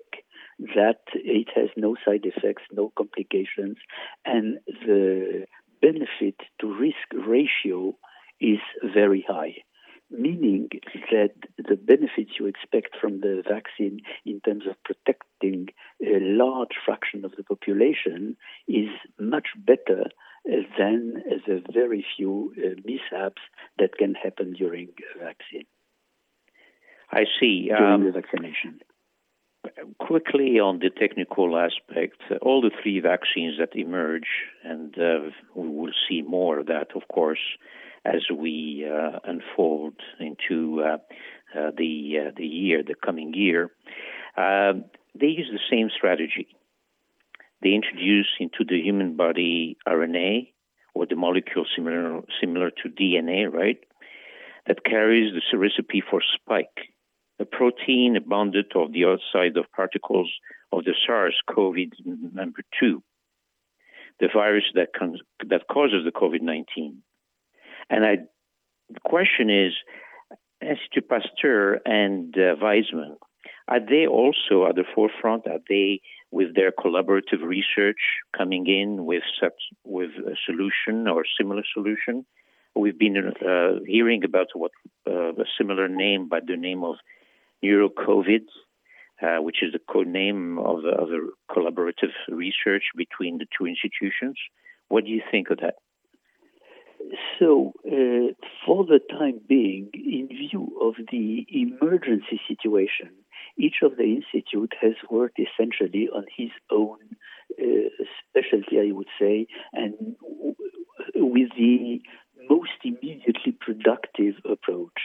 that 0.76 1.02
it 1.14 1.48
has 1.56 1.70
no 1.78 1.96
side 2.06 2.26
effects, 2.26 2.64
no 2.72 2.92
complications, 2.98 3.78
and 4.26 4.60
the 4.86 5.46
benefit 5.82 6.36
to 6.60 6.74
risk 6.78 7.28
ratio 7.28 7.98
is 8.40 8.60
very 8.94 9.26
high 9.28 9.56
meaning 10.12 10.70
that 11.12 11.34
the 11.58 11.76
benefits 11.76 12.32
you 12.40 12.46
expect 12.46 12.96
from 13.00 13.22
the 13.22 13.44
vaccine 13.48 14.02
in 14.26 14.40
terms 14.42 14.64
of 14.70 14.76
protecting 14.84 15.68
a 16.02 16.20
large 16.20 16.76
fraction 16.86 17.26
of 17.26 17.32
the 17.38 17.44
population 17.44 18.36
is 18.68 18.90
much 19.20 19.48
better 19.58 20.06
than 20.46 21.24
the 21.48 21.62
very 21.72 22.06
few 22.18 22.54
uh, 22.58 22.70
mishaps 22.84 23.42
that 23.78 23.96
can 23.98 24.16
happen 24.16 24.54
during 24.54 24.90
a 25.16 25.20
vaccine. 25.24 25.66
I 27.12 27.26
see. 27.40 27.68
During 27.68 27.94
um, 27.94 28.04
the 28.06 28.12
vaccination. 28.12 28.82
Quickly 30.00 30.60
on 30.60 30.80
the 30.80 30.90
technical 30.90 31.56
aspect, 31.56 32.18
all 32.42 32.62
the 32.62 32.72
three 32.82 33.00
vaccines 33.00 33.56
that 33.60 33.76
emerge, 33.76 34.28
and 34.64 34.98
uh, 34.98 35.30
we 35.56 35.68
will 35.68 35.92
see 36.10 36.24
more 36.24 36.60
of 36.60 36.66
that, 36.66 36.96
of 36.96 37.08
course, 37.08 37.40
as 38.06 38.22
we 38.36 38.88
uh, 38.90 39.20
unfold 39.24 39.94
into 40.20 40.82
uh, 40.82 40.98
uh, 41.58 41.72
the 41.78 42.32
the 42.36 42.46
year, 42.46 42.84
the 42.84 42.96
coming 42.96 43.34
year. 43.34 43.72
Um, 44.38 44.86
they 45.14 45.28
use 45.28 45.50
the 45.52 45.60
same 45.70 45.90
strategy. 45.96 46.48
They 47.62 47.74
introduce 47.74 48.28
into 48.40 48.64
the 48.68 48.80
human 48.82 49.16
body 49.18 49.78
RNA 49.88 50.52
or 50.94 51.06
the 51.06 51.16
molecule 51.16 51.66
similar 51.76 52.22
similar 52.40 52.72
to 52.72 52.90
DNA, 52.90 53.52
right? 53.52 53.80
That 54.68 54.84
carries 54.84 55.34
the 55.34 55.58
recipe 55.58 56.02
for 56.08 56.22
spike, 56.36 56.94
a 57.40 57.46
protein 57.46 58.16
abundant 58.16 58.76
of 58.76 58.94
the 58.94 59.06
outside 59.06 59.58
of 59.58 59.72
particles 59.76 60.32
of 60.72 60.86
the 60.86 60.94
SARS-CoV-2, 61.06 63.02
the 64.20 64.30
virus 64.34 64.64
that 64.76 64.90
that 65.50 65.68
causes 65.68 66.06
the 66.06 66.12
COVID-19. 66.12 66.98
And 67.92 68.06
I, 68.06 68.16
the 68.90 69.02
question 69.02 69.50
is, 69.50 69.74
as 70.62 70.78
to 70.94 71.02
Pasteur 71.02 71.82
and 71.86 72.34
uh, 72.38 72.56
Weizmann, 72.64 73.18
are 73.68 73.80
they 73.80 74.08
also 74.08 74.66
at 74.68 74.76
the 74.76 74.86
forefront? 74.96 75.46
Are 75.46 75.60
they 75.68 76.00
with 76.32 76.56
their 76.56 76.72
collaborative 76.72 77.42
research 77.44 78.00
coming 78.36 78.66
in 78.68 79.06
with 79.06 79.24
such 79.40 79.60
with 79.84 80.12
a 80.26 80.36
solution 80.46 81.08
or 81.08 81.24
similar 81.38 81.64
solution? 81.74 82.26
We've 82.76 82.98
been 82.98 83.18
uh, 83.18 83.84
hearing 83.86 84.24
about 84.24 84.48
what 84.54 84.72
uh, 85.06 85.34
a 85.34 85.46
similar 85.58 85.90
name 85.90 86.30
by 86.30 86.40
the 86.46 86.56
name 86.56 86.86
of 86.86 86.96
NeuroCovid, 87.64 88.46
uh, 89.22 89.42
which 89.42 89.58
is 89.62 89.74
the 89.74 89.80
code 89.92 90.08
name 90.08 90.58
of, 90.60 90.78
of 90.86 91.10
the 91.10 91.32
collaborative 91.50 92.14
research 92.30 92.84
between 92.96 93.40
the 93.40 93.48
two 93.58 93.66
institutions. 93.68 94.38
What 94.88 95.04
do 95.04 95.12
you 95.12 95.22
think 95.30 95.50
of 95.50 95.58
that? 95.58 95.76
So, 97.40 97.74
uh, 97.86 98.34
for 98.66 98.86
the 98.86 99.00
time 99.10 99.42
being, 99.48 99.90
in 99.94 100.28
view 100.28 100.78
of 100.82 100.96
the 101.12 101.46
emergency 101.50 102.40
situation, 102.48 103.10
each 103.58 103.78
of 103.84 103.98
the 103.98 104.04
institute 104.04 104.74
has 104.82 104.94
worked 105.10 105.40
essentially 105.40 106.10
on 106.14 106.26
his 106.36 106.50
own 106.70 106.98
uh, 107.62 107.66
specialty, 108.30 108.80
I 108.80 108.92
would 108.92 109.08
say, 109.20 109.48
and 109.74 110.16
with 111.16 111.50
the 111.58 112.02
most 112.50 112.72
immediately 112.84 113.52
productive 113.60 114.36
approach. 114.46 115.00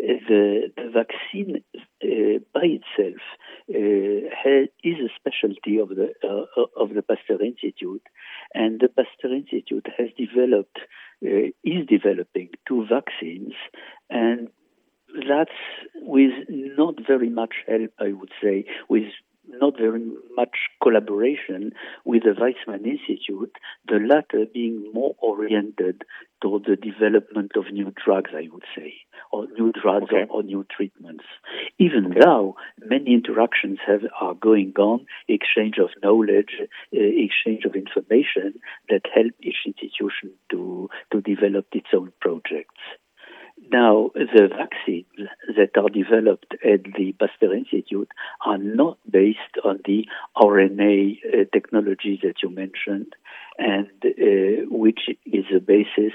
The, 0.00 0.72
the, 0.76 0.90
vaccine 0.90 1.62
uh, 2.02 2.38
by 2.54 2.64
itself 2.64 3.20
uh, 3.68 4.28
has, 4.42 4.68
is 4.82 4.96
a 4.98 5.10
specialty 5.16 5.78
of 5.78 5.90
the 5.90 6.12
uh, 6.24 6.62
of 6.76 6.94
the 6.94 7.02
Pasteur 7.02 7.42
Institute, 7.44 8.02
and 8.54 8.80
the 8.80 8.88
Pasteur 8.88 9.34
Institute 9.34 9.86
has 9.98 10.08
developed 10.16 10.78
is 11.20 11.86
developing 11.86 12.48
two 12.66 12.86
vaccines, 12.88 13.52
and 14.08 14.48
that's 15.28 15.50
with 15.96 16.32
not 16.48 16.94
very 17.06 17.28
much 17.28 17.54
help, 17.66 17.90
I 17.98 18.12
would 18.12 18.32
say, 18.42 18.64
with 18.88 19.04
not 19.60 19.76
very 19.78 20.02
much 20.36 20.56
collaboration 20.82 21.72
with 22.04 22.22
the 22.24 22.30
Weizmann 22.30 22.86
Institute, 22.86 23.54
the 23.86 23.96
latter 23.96 24.46
being 24.52 24.90
more 24.92 25.14
oriented 25.20 26.02
toward 26.40 26.64
the 26.64 26.76
development 26.76 27.52
of 27.56 27.72
new 27.72 27.92
drugs, 28.02 28.30
I 28.34 28.48
would 28.50 28.64
say, 28.76 28.94
or 29.30 29.46
new 29.58 29.72
drugs 29.72 30.04
okay. 30.04 30.26
or, 30.30 30.40
or, 30.40 30.42
new 30.42 30.64
treatments. 30.74 31.24
Even 31.78 32.06
okay. 32.06 32.20
now, 32.20 32.54
many 32.78 33.12
interactions 33.12 33.78
have, 33.86 34.02
are 34.20 34.34
going 34.34 34.72
on, 34.78 35.06
exchange 35.28 35.76
of 35.78 35.90
knowledge, 36.02 36.56
uh, 36.60 36.66
exchange 36.92 37.64
of 37.64 37.74
information 37.74 38.54
that 38.88 39.02
help 39.14 39.32
each 39.42 39.66
institution 39.66 40.32
to, 40.50 40.88
to 41.12 41.20
develop 41.20 41.66
its 41.72 41.88
own 41.94 42.12
projects. 42.20 42.80
Now, 43.72 44.10
the 44.14 44.48
vaccines 44.48 45.28
that 45.56 45.76
are 45.76 45.88
developed 45.88 46.54
at 46.64 46.84
the 46.96 47.12
Pasteur 47.18 47.54
Institute 47.54 48.10
are 48.44 48.58
not 48.58 48.98
based 49.08 49.38
on 49.64 49.80
the 49.84 50.06
RNA 50.36 51.18
uh, 51.24 51.44
technology 51.52 52.18
that 52.22 52.42
you 52.42 52.50
mentioned, 52.50 53.14
and 53.58 53.88
uh, 54.04 54.66
which 54.70 55.00
is 55.26 55.44
the 55.52 55.60
basis 55.60 56.14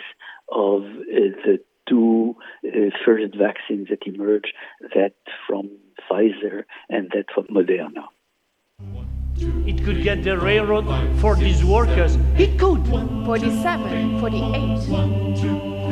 of 0.49 0.83
uh, 0.83 1.35
the 1.45 1.59
two 1.87 2.35
uh, 2.65 2.89
first 3.05 3.35
vaccines 3.35 3.89
that 3.89 4.05
emerged, 4.05 4.53
that 4.95 5.13
from 5.47 5.69
Pfizer 6.09 6.63
and 6.89 7.11
that 7.13 7.25
from 7.33 7.45
Moderna. 7.45 8.05
It 9.65 9.83
could 9.83 10.03
get 10.03 10.23
the 10.23 10.37
railroad 10.37 10.85
for 11.19 11.35
these 11.35 11.63
workers. 11.63 12.17
It 12.37 12.57
could. 12.59 12.85
47, 13.25 14.19
48. 14.19 14.89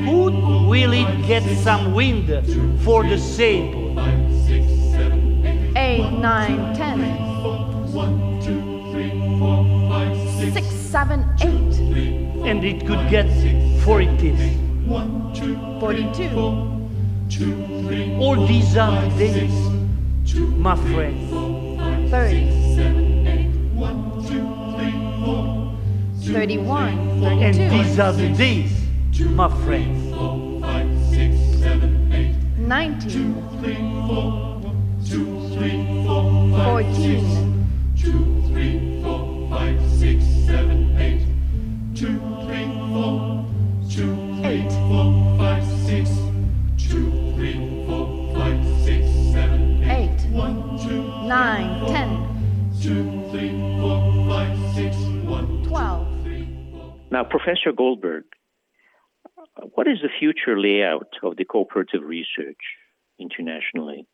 Would 0.06 0.34
will 0.68 0.94
it 0.94 1.28
get 1.28 1.44
some 1.60 1.94
wind 1.94 2.28
for 2.84 3.04
the 3.04 3.18
same? 3.18 3.98
8, 5.76 6.12
9, 6.20 6.76
10. 6.76 7.34
6, 10.54 10.68
7, 10.68 11.26
8. 11.42 11.48
And 12.46 12.64
it 12.64 12.86
could 12.86 13.10
get 13.10 13.28
40. 13.84 14.36
42. 15.80 16.30
All 18.20 18.46
these 18.46 18.78
are 18.78 19.10
days, 19.18 19.54
my 20.58 20.76
friend. 20.76 22.10
30. 22.10 23.13
31. 26.32 27.20
32. 27.20 27.44
And 27.44 27.72
these 27.72 28.00
are 28.00 28.14
the 28.14 28.30
days 28.30 28.84
my 29.36 29.50
friends. 29.66 30.04
19. 32.58 33.34
14. 36.56 37.24
2, 37.96 38.42
3, 38.48 39.04
4, 39.04 39.50
5, 39.50 39.82
6, 40.00 40.24
7, 40.46 40.98
8. 40.98 41.22
2, 41.96 42.20
3, 42.46 42.66
4. 42.94 43.46
2, 43.90 44.16
3, 44.42 44.70
4, 44.70 45.38
5, 45.38 45.64
6. 45.86 46.10
2, 46.78 47.34
3, 47.36 47.86
4, 47.88 48.34
5, 48.34 48.66
6, 48.84 49.08
7, 49.34 49.84
8. 49.84 49.90
8. 49.92 50.26
1, 50.32 50.80
2, 50.80 51.28
9, 51.28 51.73
Now, 57.14 57.24
Professor 57.24 57.72
Goldberg, 57.72 58.24
what 59.76 59.88
is 59.88 60.00
the 60.02 60.10
future 60.20 60.60
layout 60.60 61.10
of 61.22 61.36
the 61.36 61.46
cooperative 61.46 62.02
research 62.02 62.64
internationally? 63.20 64.08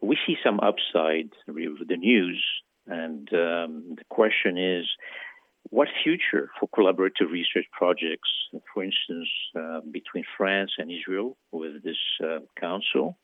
We 0.00 0.16
see 0.26 0.36
some 0.42 0.58
upside 0.60 1.28
with 1.46 1.86
the 1.86 1.98
news, 1.98 2.42
and 2.86 3.28
um, 3.34 3.96
the 3.98 4.04
question 4.08 4.56
is 4.56 4.86
what 5.68 5.88
future 6.02 6.48
for 6.58 6.66
collaborative 6.70 7.30
research 7.30 7.66
projects, 7.72 8.30
for 8.72 8.82
instance, 8.84 9.28
uh, 9.54 9.80
between 9.92 10.24
France 10.38 10.70
and 10.78 10.90
Israel 10.90 11.36
with 11.52 11.84
this 11.84 12.00
uh, 12.24 12.38
council, 12.58 13.18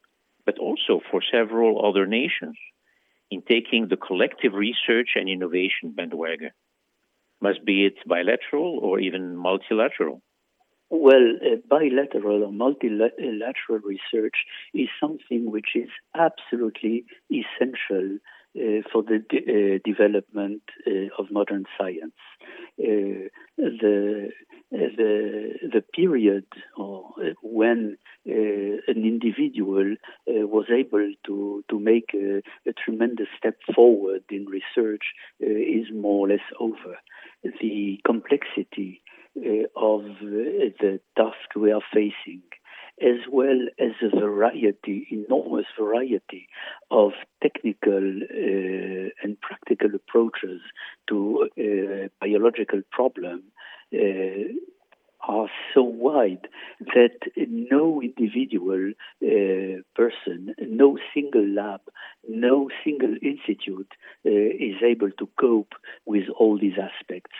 but 0.44 0.58
also 0.58 1.00
for 1.10 1.22
several 1.32 1.86
other 1.88 2.04
nations 2.04 2.58
in 3.30 3.40
taking 3.48 3.88
the 3.88 3.96
collective 3.96 4.52
research 4.52 5.12
and 5.14 5.30
innovation 5.30 5.92
bandwagon? 5.96 6.50
Must 7.44 7.62
be 7.62 7.85
it 7.85 7.96
bilateral 8.09 8.78
or 8.80 8.98
even 9.00 9.37
multilateral. 9.37 10.22
Well, 10.88 11.26
uh, 11.44 11.57
bilateral 11.68 12.42
or 12.42 12.52
multilateral 12.52 13.80
research 13.94 14.37
is 14.72 14.88
something 14.98 15.50
which 15.50 15.70
is 15.74 15.90
absolutely 16.16 17.04
essential 17.30 18.18
for 18.92 19.02
the 19.02 19.18
de- 19.28 19.74
uh, 19.74 19.78
development 19.84 20.62
uh, 20.86 21.08
of 21.18 21.30
modern 21.30 21.64
science. 21.78 22.12
Uh, 22.78 23.28
the 23.56 24.30
the 24.70 25.50
the 25.72 25.84
period 25.94 26.46
when 27.42 27.96
uh, 28.28 28.32
an 28.32 29.04
individual 29.04 29.94
was 30.26 30.66
able 30.70 31.12
to 31.26 31.64
to 31.68 31.78
make 31.78 32.10
a, 32.14 32.42
a, 32.68 32.72
tremendous 32.72 33.28
step 33.38 33.56
forward 33.74 34.24
in 34.30 34.46
research 34.46 35.04
is 35.40 35.86
more 35.92 36.26
or 36.26 36.28
less 36.28 36.46
over. 36.58 36.96
The 37.60 38.00
complexity 38.04 39.02
uh, 39.36 39.66
of 39.76 40.02
the 40.20 41.00
task 41.16 41.54
we 41.56 41.72
are 41.72 41.82
facing, 41.92 42.42
as 43.04 43.20
well 43.30 43.60
as 43.78 43.92
a 44.02 44.08
variety, 44.18 45.06
enormous 45.10 45.66
variety 45.78 46.48
of 46.90 47.12
technical 47.42 47.98
uh, 47.98 49.10
and 49.22 49.38
practical 49.40 49.90
approaches 49.94 50.60
to 51.08 51.48
uh, 51.58 52.08
biological 52.20 52.80
problem 52.90 53.42
uh, 53.94 54.54
are 55.26 55.48
so 55.72 55.82
wide 55.82 56.48
that 56.78 57.18
no 57.36 58.02
individual 58.02 58.92
uh, 59.22 59.80
person, 59.94 60.54
no 60.60 60.98
single 61.14 61.46
lab, 61.46 61.80
no 62.28 62.68
single 62.84 63.14
institute 63.22 63.92
uh, 64.26 64.30
is 64.30 64.76
able 64.82 65.10
to 65.18 65.28
cope 65.40 65.72
with 66.06 66.24
all 66.38 66.58
these 66.58 66.78
aspects. 66.78 67.36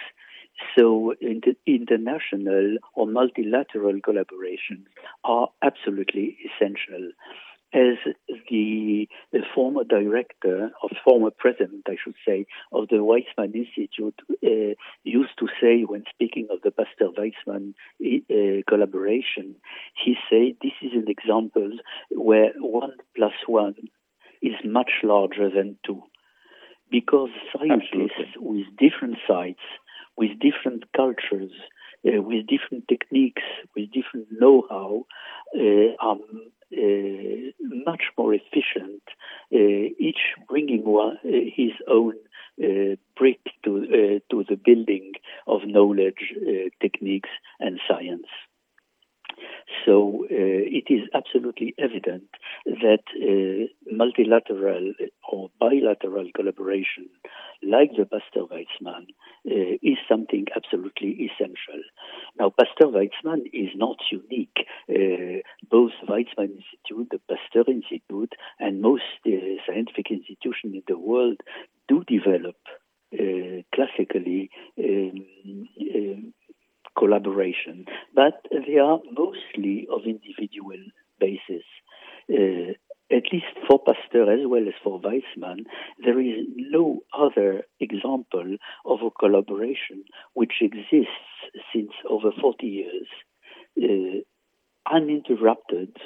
So 0.77 1.14
inter- 1.21 1.55
international 1.67 2.77
or 2.95 3.07
multilateral 3.07 4.01
collaborations 4.01 4.87
are 5.25 5.49
absolutely 5.62 6.37
essential. 6.47 7.11
As 7.73 7.99
the, 8.49 9.09
the, 9.33 9.40
former 9.53 9.83
director, 9.83 10.71
or 10.81 10.88
former 11.03 11.33
president, 11.37 11.83
I 11.88 11.97
should 12.03 12.14
say, 12.25 12.47
of 12.73 12.87
the 12.87 12.99
Weizmann 12.99 13.53
Institute 13.53 14.14
uh, 14.31 14.75
used 15.03 15.37
to 15.40 15.49
say 15.61 15.83
when 15.83 16.05
speaking 16.09 16.47
of 16.53 16.61
the 16.62 16.71
Pasteur 16.71 17.11
Weizmann 17.19 17.75
uh, 18.01 18.62
collaboration, 18.69 19.57
he 20.05 20.14
said 20.31 20.57
this 20.62 20.73
is 20.83 20.93
an 20.93 21.07
example 21.09 21.73
where 22.12 22.53
one 22.61 22.93
plus 23.17 23.35
one 23.49 23.75
is 24.40 24.55
much 24.64 24.93
larger 25.03 25.51
than 25.51 25.77
two. 25.85 26.03
Because 26.93 27.31
scientists 27.53 27.88
Absolutely. 27.93 28.35
with 28.37 28.67
different 28.79 29.17
sites 29.27 29.59
with 30.16 30.31
different 30.38 30.85
cultures, 30.96 31.53
uh, 32.07 32.20
with 32.22 32.46
different 32.46 32.87
techniques, 32.88 33.42
with 33.74 33.90
different 33.92 34.27
know-how, 34.31 35.07
uh, 35.57 35.94
are 36.00 36.16
uh, 36.77 37.50
much 37.61 38.03
more 38.18 38.35
efficient, 38.35 39.03
uh, 39.55 39.94
each 39.98 40.35
bringing 40.48 40.85
one, 40.85 41.18
uh, 41.24 41.29
his 41.55 41.72
own 41.88 42.14
brick 43.16 43.40
to 43.64 44.20
to 44.31 44.44
the 44.48 44.57
building 44.57 45.12
of 45.46 45.61
knowledge, 45.66 46.33
techniques, 46.81 47.31
and 47.59 47.81
science. 47.88 48.27
So 49.85 50.25
uh, 50.25 50.29
it 50.31 50.85
is 50.88 51.03
absolutely 51.14 51.75
evident 51.79 52.29
that 52.66 53.05
uh, 53.16 53.66
multilateral 53.90 54.92
or 55.31 55.51
bilateral 55.61 56.31
collaboration, 56.35 57.09
like 57.62 57.90
the 57.97 58.07
Pasteur 58.07 58.47
Weizmann, 58.47 59.07
uh, 59.51 59.77
is 59.83 59.99
something 60.09 60.47
absolutely 60.57 61.29
essential. 61.29 61.83
Now, 62.38 62.51
Pasteur 62.51 62.88
Weizmann 62.92 63.42
is 63.53 63.70
not 63.75 63.99
unique. 64.11 64.66
Uh, 64.88 65.40
both 65.70 65.92
Weizmann 66.09 66.57
Institute, 66.61 67.09
the 67.11 67.20
Pasteur 67.29 67.64
Institute, 67.70 68.33
and 68.59 68.81
most 68.81 69.03
uh, 69.27 69.31
scientific 69.66 70.11
institutions 70.11 70.75
in 70.75 70.83
the 70.88 70.99
world 70.99 71.40
do 71.88 72.05
develop 72.05 72.57
uh, 73.14 73.62
classically 73.75 74.51
um, 74.79 76.33
collaboration, 76.98 77.87
but 78.14 78.44
they 78.50 78.78
are 78.78 79.00
mostly 79.16 79.87
of 79.90 80.02
individual 80.07 80.83
basis. 81.18 81.64
Uh, 82.33 82.72
at 83.11 83.24
least 83.33 83.52
for 83.68 83.78
Pasteur 83.78 84.33
as 84.33 84.40
well 84.46 84.66
as 84.66 84.74
for 84.83 85.00
Weizmann, 85.00 85.64
there 86.02 86.18
is 86.18 86.46
no 86.57 87.00
other 87.16 87.64
example 87.78 88.57
of 88.87 88.98
a 89.02 89.11
collaboration 89.11 90.04
which 90.33 90.54
exists 90.62 91.11
since 91.72 91.92
over 92.09 92.30
40 92.40 92.66
years, 92.66 93.07
uh, 93.83 94.94
uninterrupted, 94.94 95.96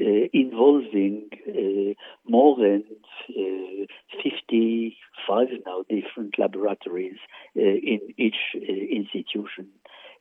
uh, 0.00 0.28
involving 0.32 1.28
uh, 1.48 1.94
more 2.28 2.56
than 2.56 2.84
uh, 3.30 3.86
55 4.22 5.48
now 5.64 5.84
different 5.88 6.38
laboratories 6.38 7.18
uh, 7.56 7.60
in 7.60 8.00
each 8.18 8.34
uh, 8.56 8.60
institution. 8.60 9.68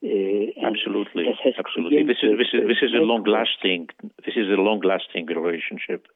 Uh, 0.03 0.67
Absolutely, 0.71 1.25
absolutely. 1.57 2.03
This 2.03 2.17
is 2.23 2.31
this 2.37 2.51
is 2.53 2.61
this 2.67 2.81
is 2.81 2.91
a 2.93 3.03
long 3.11 3.23
lasting 3.23 3.87
this 4.25 4.35
is 4.35 4.47
a 4.49 4.59
long 4.61 4.81
lasting 4.83 5.25
relationship 5.27 6.07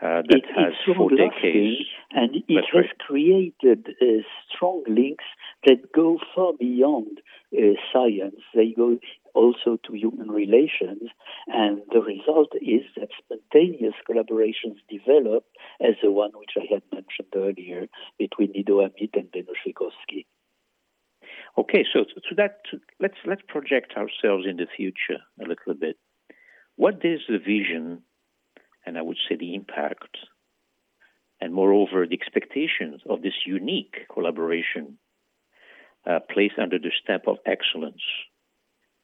uh, 0.00 0.22
that 0.28 0.42
It- 0.44 0.46
has 0.54 0.74
it's 0.86 0.96
for 0.96 1.10
decades. 1.10 1.82
and 2.12 2.36
it 2.36 2.44
has 2.54 2.64
right. 2.74 2.98
created 3.08 3.80
uh, 4.00 4.06
strong 4.48 4.84
links 4.86 5.24
that 5.66 5.90
go 5.92 6.20
far 6.34 6.52
beyond 6.52 7.20
uh, 7.56 7.74
science. 7.92 8.40
They 8.54 8.70
go 8.76 8.98
also 9.34 9.76
to 9.86 9.92
human 9.92 10.30
relations, 10.30 11.10
and 11.48 11.82
the 11.92 12.00
result 12.14 12.52
is 12.62 12.84
that 12.96 13.08
spontaneous 13.22 13.94
collaborations 14.08 14.78
develop, 14.88 15.44
as 15.80 15.94
the 16.02 16.10
one 16.12 16.30
which 16.40 16.54
I 16.56 16.66
had 16.72 16.82
mentioned 16.92 17.32
earlier 17.34 17.88
between 18.18 18.54
Ido 18.54 18.76
Amit 18.86 19.12
and 19.14 19.30
Benno 19.32 19.52
Schwikowski. 19.60 20.26
Okay, 21.58 21.84
so 21.90 22.04
to, 22.04 22.34
that, 22.36 22.60
to, 22.70 22.78
let's 23.00 23.16
let's 23.24 23.40
project 23.48 23.94
ourselves 23.96 24.44
in 24.48 24.56
the 24.56 24.66
future 24.76 25.20
a 25.40 25.48
little 25.48 25.74
bit. 25.78 25.96
What 26.76 27.02
is 27.02 27.20
the 27.28 27.38
vision, 27.38 28.02
and 28.84 28.98
I 28.98 29.02
would 29.02 29.16
say 29.26 29.36
the 29.36 29.54
impact, 29.54 30.18
and 31.40 31.54
moreover 31.54 32.06
the 32.06 32.14
expectations 32.14 33.00
of 33.08 33.22
this 33.22 33.46
unique 33.46 34.06
collaboration 34.12 34.98
uh, 36.08 36.18
placed 36.30 36.58
under 36.58 36.78
the 36.78 36.92
stamp 37.02 37.26
of 37.26 37.38
excellence? 37.46 38.02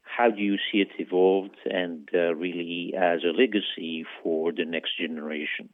How 0.02 0.30
do 0.30 0.42
you 0.42 0.56
see 0.70 0.82
it 0.82 0.90
evolved 0.98 1.56
and 1.64 2.06
uh, 2.12 2.34
really 2.34 2.92
as 2.94 3.20
a 3.24 3.32
legacy 3.32 4.04
for 4.22 4.52
the 4.52 4.66
next 4.66 4.98
generation? 4.98 5.70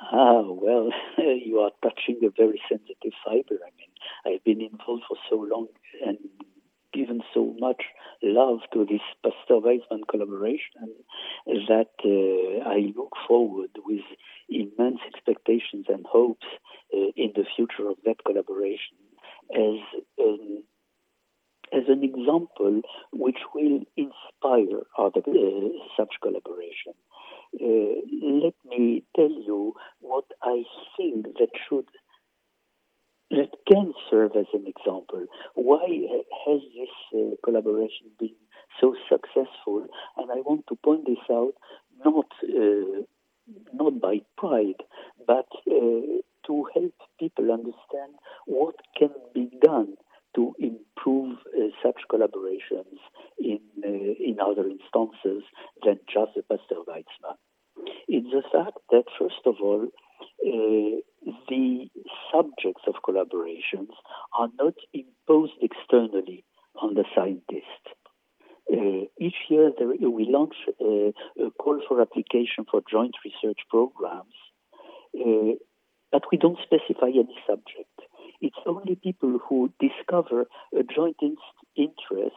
Ah, 0.00 0.42
well, 0.42 0.90
you 1.18 1.58
are 1.58 1.70
touching 1.82 2.20
a 2.24 2.30
very 2.30 2.60
sensitive 2.68 3.12
fiber. 3.24 3.58
I 3.62 3.70
mean, 3.76 3.92
I've 4.26 4.44
been 4.44 4.60
involved 4.60 5.04
for 5.08 5.16
so 5.28 5.36
long 5.36 5.68
and 6.04 6.18
given 6.92 7.20
so 7.32 7.54
much 7.58 7.82
love 8.22 8.60
to 8.72 8.84
this 8.84 9.00
Pasteur 9.22 9.60
Weizmann 9.60 10.08
collaboration 10.10 10.96
that 11.46 11.92
uh, 12.04 12.68
I 12.68 12.92
look 12.96 13.12
forward 13.28 13.70
with 13.84 14.04
immense 14.48 14.98
expectations 15.06 15.86
and 15.88 16.04
hopes 16.10 16.46
uh, 16.92 17.12
in 17.16 17.32
the 17.36 17.44
future 17.54 17.88
of 17.88 17.96
that 18.04 18.24
collaboration 18.24 18.96
as 19.54 19.78
as 21.72 21.84
an 21.88 22.02
example 22.02 22.82
which 23.12 23.38
will 23.54 23.80
inspire 23.96 24.80
other 24.98 25.22
uh, 25.28 25.68
such 25.96 26.14
collaboration. 26.20 26.94
Uh, 27.54 28.00
let 28.44 28.54
me 28.64 29.02
tell 29.16 29.30
you 29.30 29.74
what 30.00 30.24
I 30.42 30.62
think 30.96 31.26
that 31.38 31.50
should 31.68 31.86
that 33.30 33.50
can 33.70 33.92
serve 34.10 34.32
as 34.36 34.46
an 34.52 34.66
example. 34.66 35.26
Why 35.54 35.86
has 36.46 36.60
this 36.74 36.94
uh, 37.14 37.36
collaboration 37.44 38.10
been 38.18 38.34
so 38.80 38.94
successful? 39.08 39.86
And 40.16 40.30
I 40.30 40.40
want 40.40 40.64
to 40.68 40.76
point 40.76 41.06
this 41.06 41.24
out 41.30 41.54
not 42.04 42.26
uh, 42.42 43.02
not 43.72 44.00
by 44.00 44.20
pride, 44.36 44.82
but 45.26 45.46
uh, 45.68 46.20
to 46.46 46.66
help 46.74 46.94
people 47.18 47.52
understand 47.52 48.14
what 48.46 48.74
can 48.96 49.10
be 49.34 49.50
done 49.62 49.94
to 50.34 50.54
improve 50.58 51.38
uh, 51.56 51.68
such 51.82 52.00
collaborations 52.10 52.98
in 53.38 53.60
uh, 53.84 53.88
in 53.88 54.36
other 54.40 54.68
instances 54.68 55.42
than 55.84 55.98
just 56.12 56.32
the 56.36 56.42
Pasteur 56.42 56.82
Weizmann. 56.86 57.36
It's 58.08 58.30
the 58.30 58.42
fact 58.52 58.78
that 58.90 59.04
first 59.18 59.42
of 59.46 59.56
all, 59.62 59.84
uh, 59.84 61.00
the 61.48 61.88
subjects 62.32 62.82
of 62.86 62.94
collaborations 63.06 63.92
are 64.38 64.48
not 64.58 64.74
imposed 64.92 65.54
externally 65.60 66.44
on 66.80 66.94
the 66.94 67.04
scientist. 67.14 67.84
Uh, 68.72 69.06
each 69.18 69.34
year 69.48 69.72
there, 69.76 69.88
we 69.88 70.26
launch 70.28 70.54
uh, 70.80 71.44
a 71.44 71.50
call 71.58 71.80
for 71.88 72.00
application 72.00 72.64
for 72.70 72.80
joint 72.88 73.14
research 73.24 73.58
programs, 73.68 74.34
uh, 75.18 75.54
but 76.12 76.22
we 76.30 76.38
don't 76.38 76.58
specify 76.62 77.08
any 77.08 77.36
subject. 77.48 77.96
It's 78.40 78.62
only 78.66 78.94
people 78.96 79.38
who 79.48 79.72
discover 79.80 80.46
a 80.78 80.82
joint 80.82 81.16
in- 81.22 81.36
interest. 81.76 82.36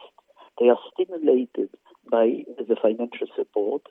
They 0.60 0.68
are 0.68 0.78
stimulated 0.92 1.70
by 2.10 2.44
the 2.58 2.76
financial 2.80 3.26
support. 3.36 3.82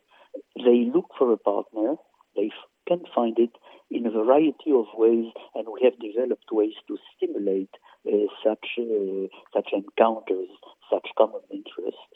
They 0.55 0.89
look 0.93 1.09
for 1.17 1.31
a 1.31 1.37
partner. 1.37 1.95
They 2.35 2.51
can 2.87 3.01
find 3.13 3.37
it 3.37 3.51
in 3.91 4.05
a 4.05 4.11
variety 4.11 4.71
of 4.71 4.85
ways, 4.95 5.31
and 5.55 5.67
we 5.67 5.81
have 5.83 5.99
developed 5.99 6.49
ways 6.51 6.73
to 6.87 6.97
stimulate 7.15 7.69
uh, 8.07 8.27
such 8.43 8.67
uh, 8.79 9.27
such 9.53 9.69
encounters, 9.73 10.49
such 10.91 11.07
common 11.17 11.41
interest, 11.51 12.07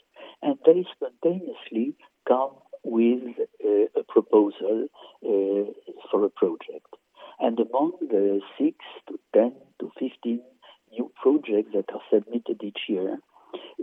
and 0.42 0.58
they 0.66 0.84
spontaneously 0.94 1.94
come 2.26 2.50
with 2.84 3.22
uh, 3.64 4.00
a 4.00 4.02
proposal 4.08 4.86
uh, 5.24 5.64
for 6.10 6.24
a 6.24 6.30
project. 6.30 6.86
And 7.40 7.58
among 7.60 7.92
the 8.00 8.40
six 8.58 8.76
to 9.08 9.18
ten 9.32 9.52
to 9.80 9.90
fifteen 9.98 10.42
new 10.90 11.12
projects 11.28 11.70
that 11.74 11.92
are 11.94 12.00
submitted 12.12 12.60
each 12.62 12.80
year, 12.88 13.18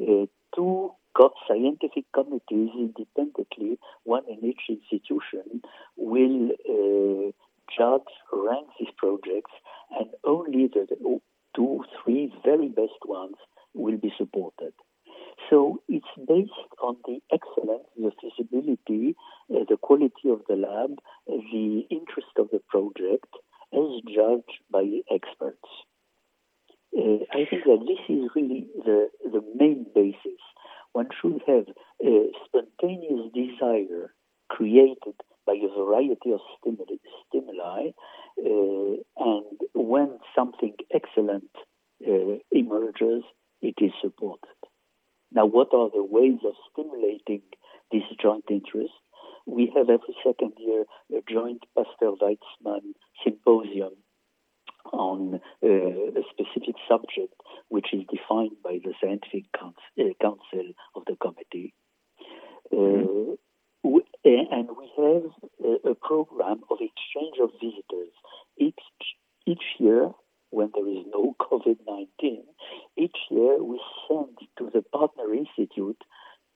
uh, 0.01 0.25
two 0.55 0.91
got 1.15 1.31
scientific 1.47 2.05
committees 2.13 2.71
independently, 2.77 3.79
one 4.03 4.23
in 4.29 4.43
each 4.49 4.63
institution, 4.69 5.62
will 5.95 6.49
uh, 6.51 7.31
judge, 7.77 8.12
rank 8.34 8.67
these 8.79 8.89
projects, 8.97 9.51
and 9.97 10.10
only 10.23 10.67
the 10.67 10.86
two, 11.55 11.84
three 12.03 12.34
very 12.43 12.67
best 12.67 13.01
ones 13.05 13.36
will 13.73 13.97
be 13.97 14.12
supported. 14.17 14.73
So 15.49 15.81
it's 15.88 16.05
based 16.27 16.51
on 16.81 16.97
the 17.05 17.19
excellence, 17.31 17.88
the 17.97 18.12
feasibility, 18.21 19.15
uh, 19.53 19.63
the 19.69 19.77
quality 19.77 20.29
of 20.29 20.41
the 20.49 20.55
lab, 20.55 20.97
the 21.27 21.86
interest 21.89 22.34
of 22.38 22.49
the 22.51 22.62
project, 22.69 23.31
as 23.73 24.01
judged 24.13 24.60
by 24.71 24.84
experts. 25.12 25.64
Uh, 26.97 27.25
I 27.31 27.45
think 27.49 27.63
that 27.65 27.84
this 27.86 27.99
is 28.08 28.29
really 28.36 28.67
the, 28.86 29.10
the 29.23 29.41
main 29.55 29.86
basis. 29.93 30.39
One 30.93 31.10
should 31.21 31.41
have 31.45 31.65
a 32.01 32.31
spontaneous 32.45 33.31
desire 33.34 34.13
created 34.49 35.15
by 35.45 35.53
a 35.53 35.67
variety 35.77 36.31
of 36.31 36.39
stimuli, 36.58 36.97
stimuli 37.27 37.91
uh, 38.38 38.95
and 39.17 39.60
when 39.73 40.19
something 40.36 40.73
excellent 40.93 41.51
uh, 42.08 42.39
emerges, 42.51 43.23
it 43.62 43.75
is 43.77 43.91
supported. 44.01 44.55
Now, 45.31 45.45
what 45.45 45.73
are 45.73 45.89
the 45.89 46.03
ways 46.03 46.39
of 46.45 46.53
stimulating 46.71 47.41
this 47.91 48.03
joint 48.21 48.45
interest? 48.49 48.93
We 49.45 49.71
have 49.75 49.89
every 49.89 50.15
second 50.25 50.53
year 50.58 50.86
a 51.12 51.21
joint 51.31 51.63
Pasteur 51.75 52.15
Weizmann 52.21 52.93
symposium 53.23 53.93
on 54.95 55.39
uh, 55.63 55.67
a 55.67 56.23
specific 56.31 56.75
subject 56.89 57.34
which 57.69 57.88
is 57.93 58.01
defined 58.10 58.58
by 58.63 58.79
the 58.84 58.93
scientific 59.01 59.45
council, 59.53 59.75
uh, 59.99 60.99
of 60.99 61.03
the 61.05 61.15
committee. 61.21 61.73
Mm-hmm. 62.73 63.34
We, 63.84 64.01
and 64.23 64.69
we 64.69 64.91
have 64.97 65.23
a, 65.63 65.91
a, 65.91 65.95
program 65.95 66.62
of 66.71 66.77
exchange 66.81 67.36
of 67.41 67.51
visitors. 67.62 68.13
Each, 68.58 68.73
each 69.45 69.63
year, 69.77 70.10
when 70.49 70.71
there 70.73 70.88
is 70.88 71.05
no 71.13 71.36
COVID 71.39 71.77
19, 71.88 72.43
each 72.97 73.17
year 73.29 73.63
we 73.63 73.79
send 74.08 74.38
to 74.58 74.71
the 74.73 74.81
partner 74.81 75.34
institute 75.34 76.01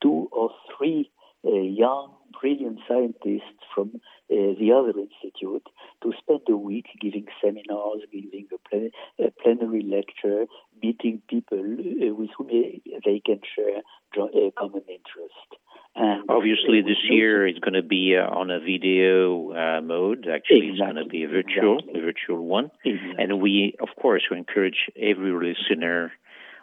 two 0.02 0.28
or 0.32 0.50
three 0.76 1.10
uh, 1.44 1.50
young, 1.50 2.14
brilliant 2.40 2.80
scientists 2.88 3.62
from 3.74 3.92
uh, 3.94 4.00
the 4.28 4.72
other 4.76 4.98
institute 4.98 5.66
to 6.02 6.12
spend 6.18 6.40
a 6.48 6.56
week 6.56 6.86
giving 7.00 7.26
seminars, 7.42 8.02
giving 8.12 8.48
a, 8.52 8.68
plen- 8.68 8.90
a 9.18 9.30
plenary 9.42 9.82
lecture, 9.82 10.46
meeting 10.82 11.22
people 11.28 11.58
uh, 11.58 12.14
with 12.14 12.30
whom 12.36 12.48
they 12.48 13.22
can 13.24 13.40
share 13.54 13.82
a 14.16 14.50
common 14.58 14.82
interest. 14.88 15.48
And 15.96 16.24
Obviously, 16.28 16.82
this 16.82 17.02
year 17.08 17.46
it's 17.46 17.58
going 17.58 17.74
to 17.74 17.82
be 17.82 18.16
uh, 18.16 18.22
on 18.22 18.50
a 18.50 18.60
video 18.60 19.52
uh, 19.52 19.80
mode. 19.80 20.26
Actually, 20.32 20.68
exactly. 20.68 20.70
it's 20.70 20.80
going 20.80 20.96
to 20.96 21.04
be 21.04 21.24
a 21.24 21.28
virtual, 21.28 21.78
exactly. 21.78 22.00
a 22.00 22.04
virtual 22.04 22.46
one. 22.46 22.70
Exactly. 22.84 23.14
And 23.18 23.40
we, 23.40 23.74
of 23.80 23.88
course, 24.00 24.22
we 24.30 24.38
encourage 24.38 24.88
every 24.96 25.32
listener 25.32 26.12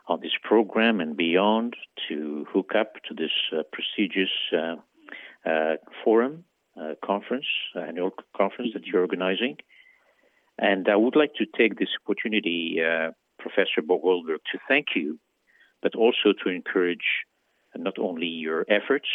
on 0.08 0.21
this 0.21 0.32
program 0.41 1.02
and 1.02 1.17
beyond 1.17 1.76
to 2.08 2.47
hook 2.52 2.71
up 2.78 2.93
to 3.10 3.13
this 3.13 3.32
uh, 3.52 3.63
prestigious 3.71 4.32
uh, 4.54 5.76
forum 6.04 6.45
uh, 6.79 6.93
conference, 7.03 7.45
annual 7.75 8.11
conference 8.35 8.71
that 8.73 8.85
you're 8.85 9.01
organizing. 9.01 9.57
And 10.59 10.87
I 10.89 10.95
would 10.95 11.15
like 11.15 11.33
to 11.35 11.45
take 11.57 11.77
this 11.77 11.89
opportunity, 12.03 12.79
uh, 12.81 13.11
Professor 13.39 13.81
Bogoldberg, 13.81 14.39
to 14.51 14.59
thank 14.67 14.87
you, 14.95 15.19
but 15.81 15.95
also 15.95 16.33
to 16.43 16.49
encourage 16.49 17.07
not 17.75 17.99
only 17.99 18.27
your 18.27 18.65
efforts, 18.67 19.07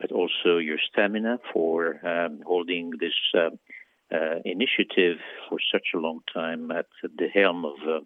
but 0.00 0.10
also 0.12 0.56
your 0.56 0.78
stamina 0.90 1.38
for 1.52 2.00
um, 2.06 2.40
holding 2.46 2.92
this 2.98 3.12
uh, 3.34 3.50
uh, 4.12 4.36
initiative 4.44 5.18
for 5.48 5.58
such 5.72 5.88
a 5.94 5.98
long 5.98 6.20
time 6.32 6.70
at 6.70 6.86
the 7.02 7.28
helm 7.28 7.64
of 7.64 7.74
uh, 7.86 8.00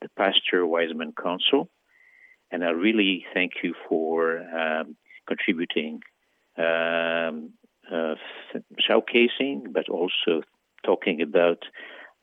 the 0.00 0.08
Pasteur 0.16 0.62
Weizmann 0.62 1.12
Council. 1.20 1.68
And 2.50 2.64
I 2.64 2.70
really 2.70 3.24
thank 3.34 3.52
you 3.62 3.74
for 3.88 4.38
um, 4.38 4.96
contributing, 5.26 6.00
um, 6.56 7.54
uh, 7.90 8.14
showcasing, 8.88 9.72
but 9.72 9.88
also 9.88 10.42
talking 10.84 11.22
about 11.22 11.58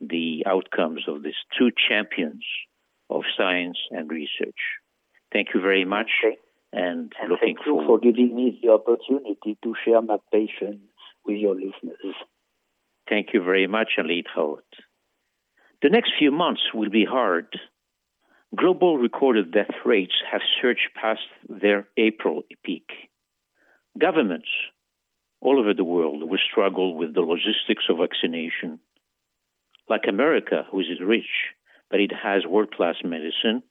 the 0.02 0.44
outcomes 0.46 1.02
of 1.08 1.24
these 1.24 1.34
two 1.58 1.72
champions 1.90 2.44
of 3.10 3.24
science 3.38 3.78
and 3.92 4.10
research. 4.10 4.60
Thank 5.34 5.50
you 5.54 5.62
very 5.62 5.86
much. 5.86 6.10
Okay. 6.24 6.38
And, 6.72 7.12
And 7.20 7.30
looking 7.30 7.56
thank 7.56 7.66
you 7.66 7.74
forward. 7.82 7.88
for 7.88 8.00
giving 8.00 8.36
me 8.36 8.60
the 8.62 8.70
opportunity 8.72 9.58
to 9.64 9.74
share 9.84 10.02
my 10.02 10.18
passion 10.32 10.82
with 11.26 11.38
your 11.38 11.56
listeners. 11.56 12.16
Thank 13.10 13.34
you 13.34 13.44
very 13.44 13.66
much, 13.68 13.90
Ali 13.98 14.24
Traut. 14.24 14.64
The 15.82 15.90
next 15.90 16.12
few 16.20 16.32
months 16.32 16.62
will 16.74 16.90
be 16.90 17.06
hard. 17.06 17.48
Global 18.56 18.98
recorded 18.98 19.52
death 19.52 19.74
rates 19.86 20.14
have 20.32 20.42
surged 20.62 20.90
past 21.00 21.22
their 21.48 21.88
April 21.98 22.44
peak. 22.64 22.88
Governments 23.98 24.50
all 25.42 25.60
over 25.60 25.74
the 25.74 25.84
world 25.84 26.30
we 26.30 26.40
struggle 26.52 26.96
with 26.96 27.14
the 27.14 27.22
logistics 27.22 27.86
of 27.90 27.98
vaccination. 27.98 28.80
Like 29.88 30.04
America, 30.08 30.66
who 30.72 30.80
is 30.82 31.00
rich, 31.04 31.54
but 31.90 32.00
it 32.00 32.12
has 32.12 32.46
world 32.46 32.74
class 32.74 32.96
medicine, 33.04 33.64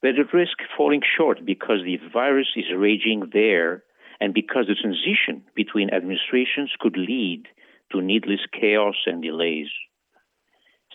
but 0.00 0.18
at 0.18 0.34
risk 0.34 0.58
falling 0.76 1.02
short 1.16 1.44
because 1.44 1.80
the 1.84 1.98
virus 2.12 2.48
is 2.56 2.66
raging 2.76 3.30
there 3.32 3.84
and 4.20 4.34
because 4.34 4.66
the 4.66 4.74
transition 4.74 5.44
between 5.54 5.90
administrations 5.90 6.72
could 6.78 6.96
lead 6.96 7.44
to 7.90 8.00
needless 8.00 8.40
chaos 8.52 8.96
and 9.06 9.22
delays. 9.22 9.68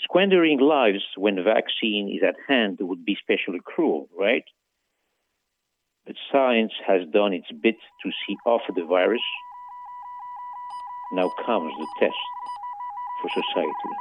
Squandering 0.04 0.60
lives 0.60 1.04
when 1.16 1.38
a 1.38 1.44
vaccine 1.44 2.10
is 2.14 2.24
at 2.28 2.36
hand 2.48 2.78
would 2.82 3.04
be 3.04 3.14
especially 3.14 3.60
cruel, 3.64 4.08
right? 4.18 4.44
But 6.06 6.16
science 6.32 6.74
has 6.86 7.02
done 7.12 7.34
its 7.34 7.52
bit 7.52 7.76
to 8.04 8.12
see 8.26 8.36
off 8.46 8.62
the 8.74 8.86
virus. 8.86 9.22
Now 11.10 11.30
comes 11.46 11.74
the 11.78 11.88
test 12.00 12.18
for 13.22 13.30
society. 13.30 13.92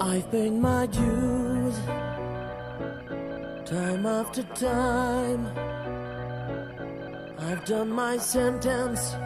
I've 0.00 0.30
paid 0.30 0.52
my 0.52 0.86
dues 0.86 1.76
time 3.66 4.06
after 4.06 4.42
time. 4.54 5.46
I've 7.40 7.64
done 7.64 7.90
my 7.90 8.18
sentence, 8.18 9.16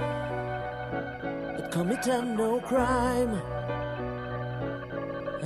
but 1.57 1.71
committed 1.71 2.25
no 2.25 2.61
crime. 2.61 3.43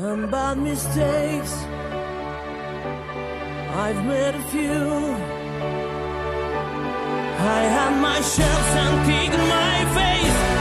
And 0.00 0.30
bad 0.30 0.58
mistakes, 0.58 1.52
I've 3.84 4.04
made 4.06 4.34
a 4.36 4.44
few. 4.52 5.16
I 7.56 7.60
had 7.76 8.00
my 8.00 8.20
shells 8.20 8.70
and 8.84 9.10
in 9.34 9.48
my 9.58 9.76
face, 9.98 10.57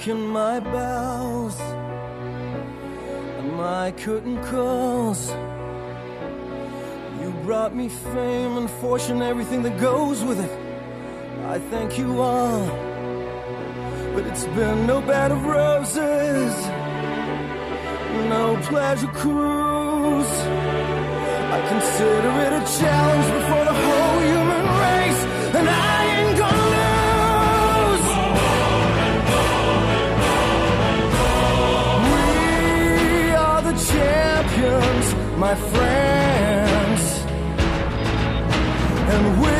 I've 0.00 0.16
my 0.16 0.60
bows 0.60 1.60
and 1.60 3.52
my 3.52 3.92
curtain 3.92 4.42
calls. 4.44 5.28
You 7.20 7.30
brought 7.44 7.74
me 7.74 7.90
fame 7.90 8.56
and 8.56 8.70
fortune, 8.70 9.20
everything 9.20 9.62
that 9.62 9.78
goes 9.78 10.24
with 10.24 10.40
it. 10.40 10.58
I 11.48 11.58
thank 11.58 11.98
you 11.98 12.18
all, 12.18 12.66
but 14.14 14.26
it's 14.26 14.46
been 14.46 14.86
no 14.86 15.02
bed 15.02 15.32
of 15.32 15.44
roses, 15.44 16.54
no 18.30 18.58
pleasure 18.62 19.08
cruise. 19.08 20.32
I 21.56 21.60
consider 21.68 22.30
it 22.46 22.52
a 22.54 22.64
challenge 22.78 23.26
before 23.38 23.64
the 23.66 23.74
whole 23.74 23.99
champions, 34.40 35.14
my 35.38 35.54
friends, 35.54 37.02
and 39.12 39.40
we'll 39.40 39.59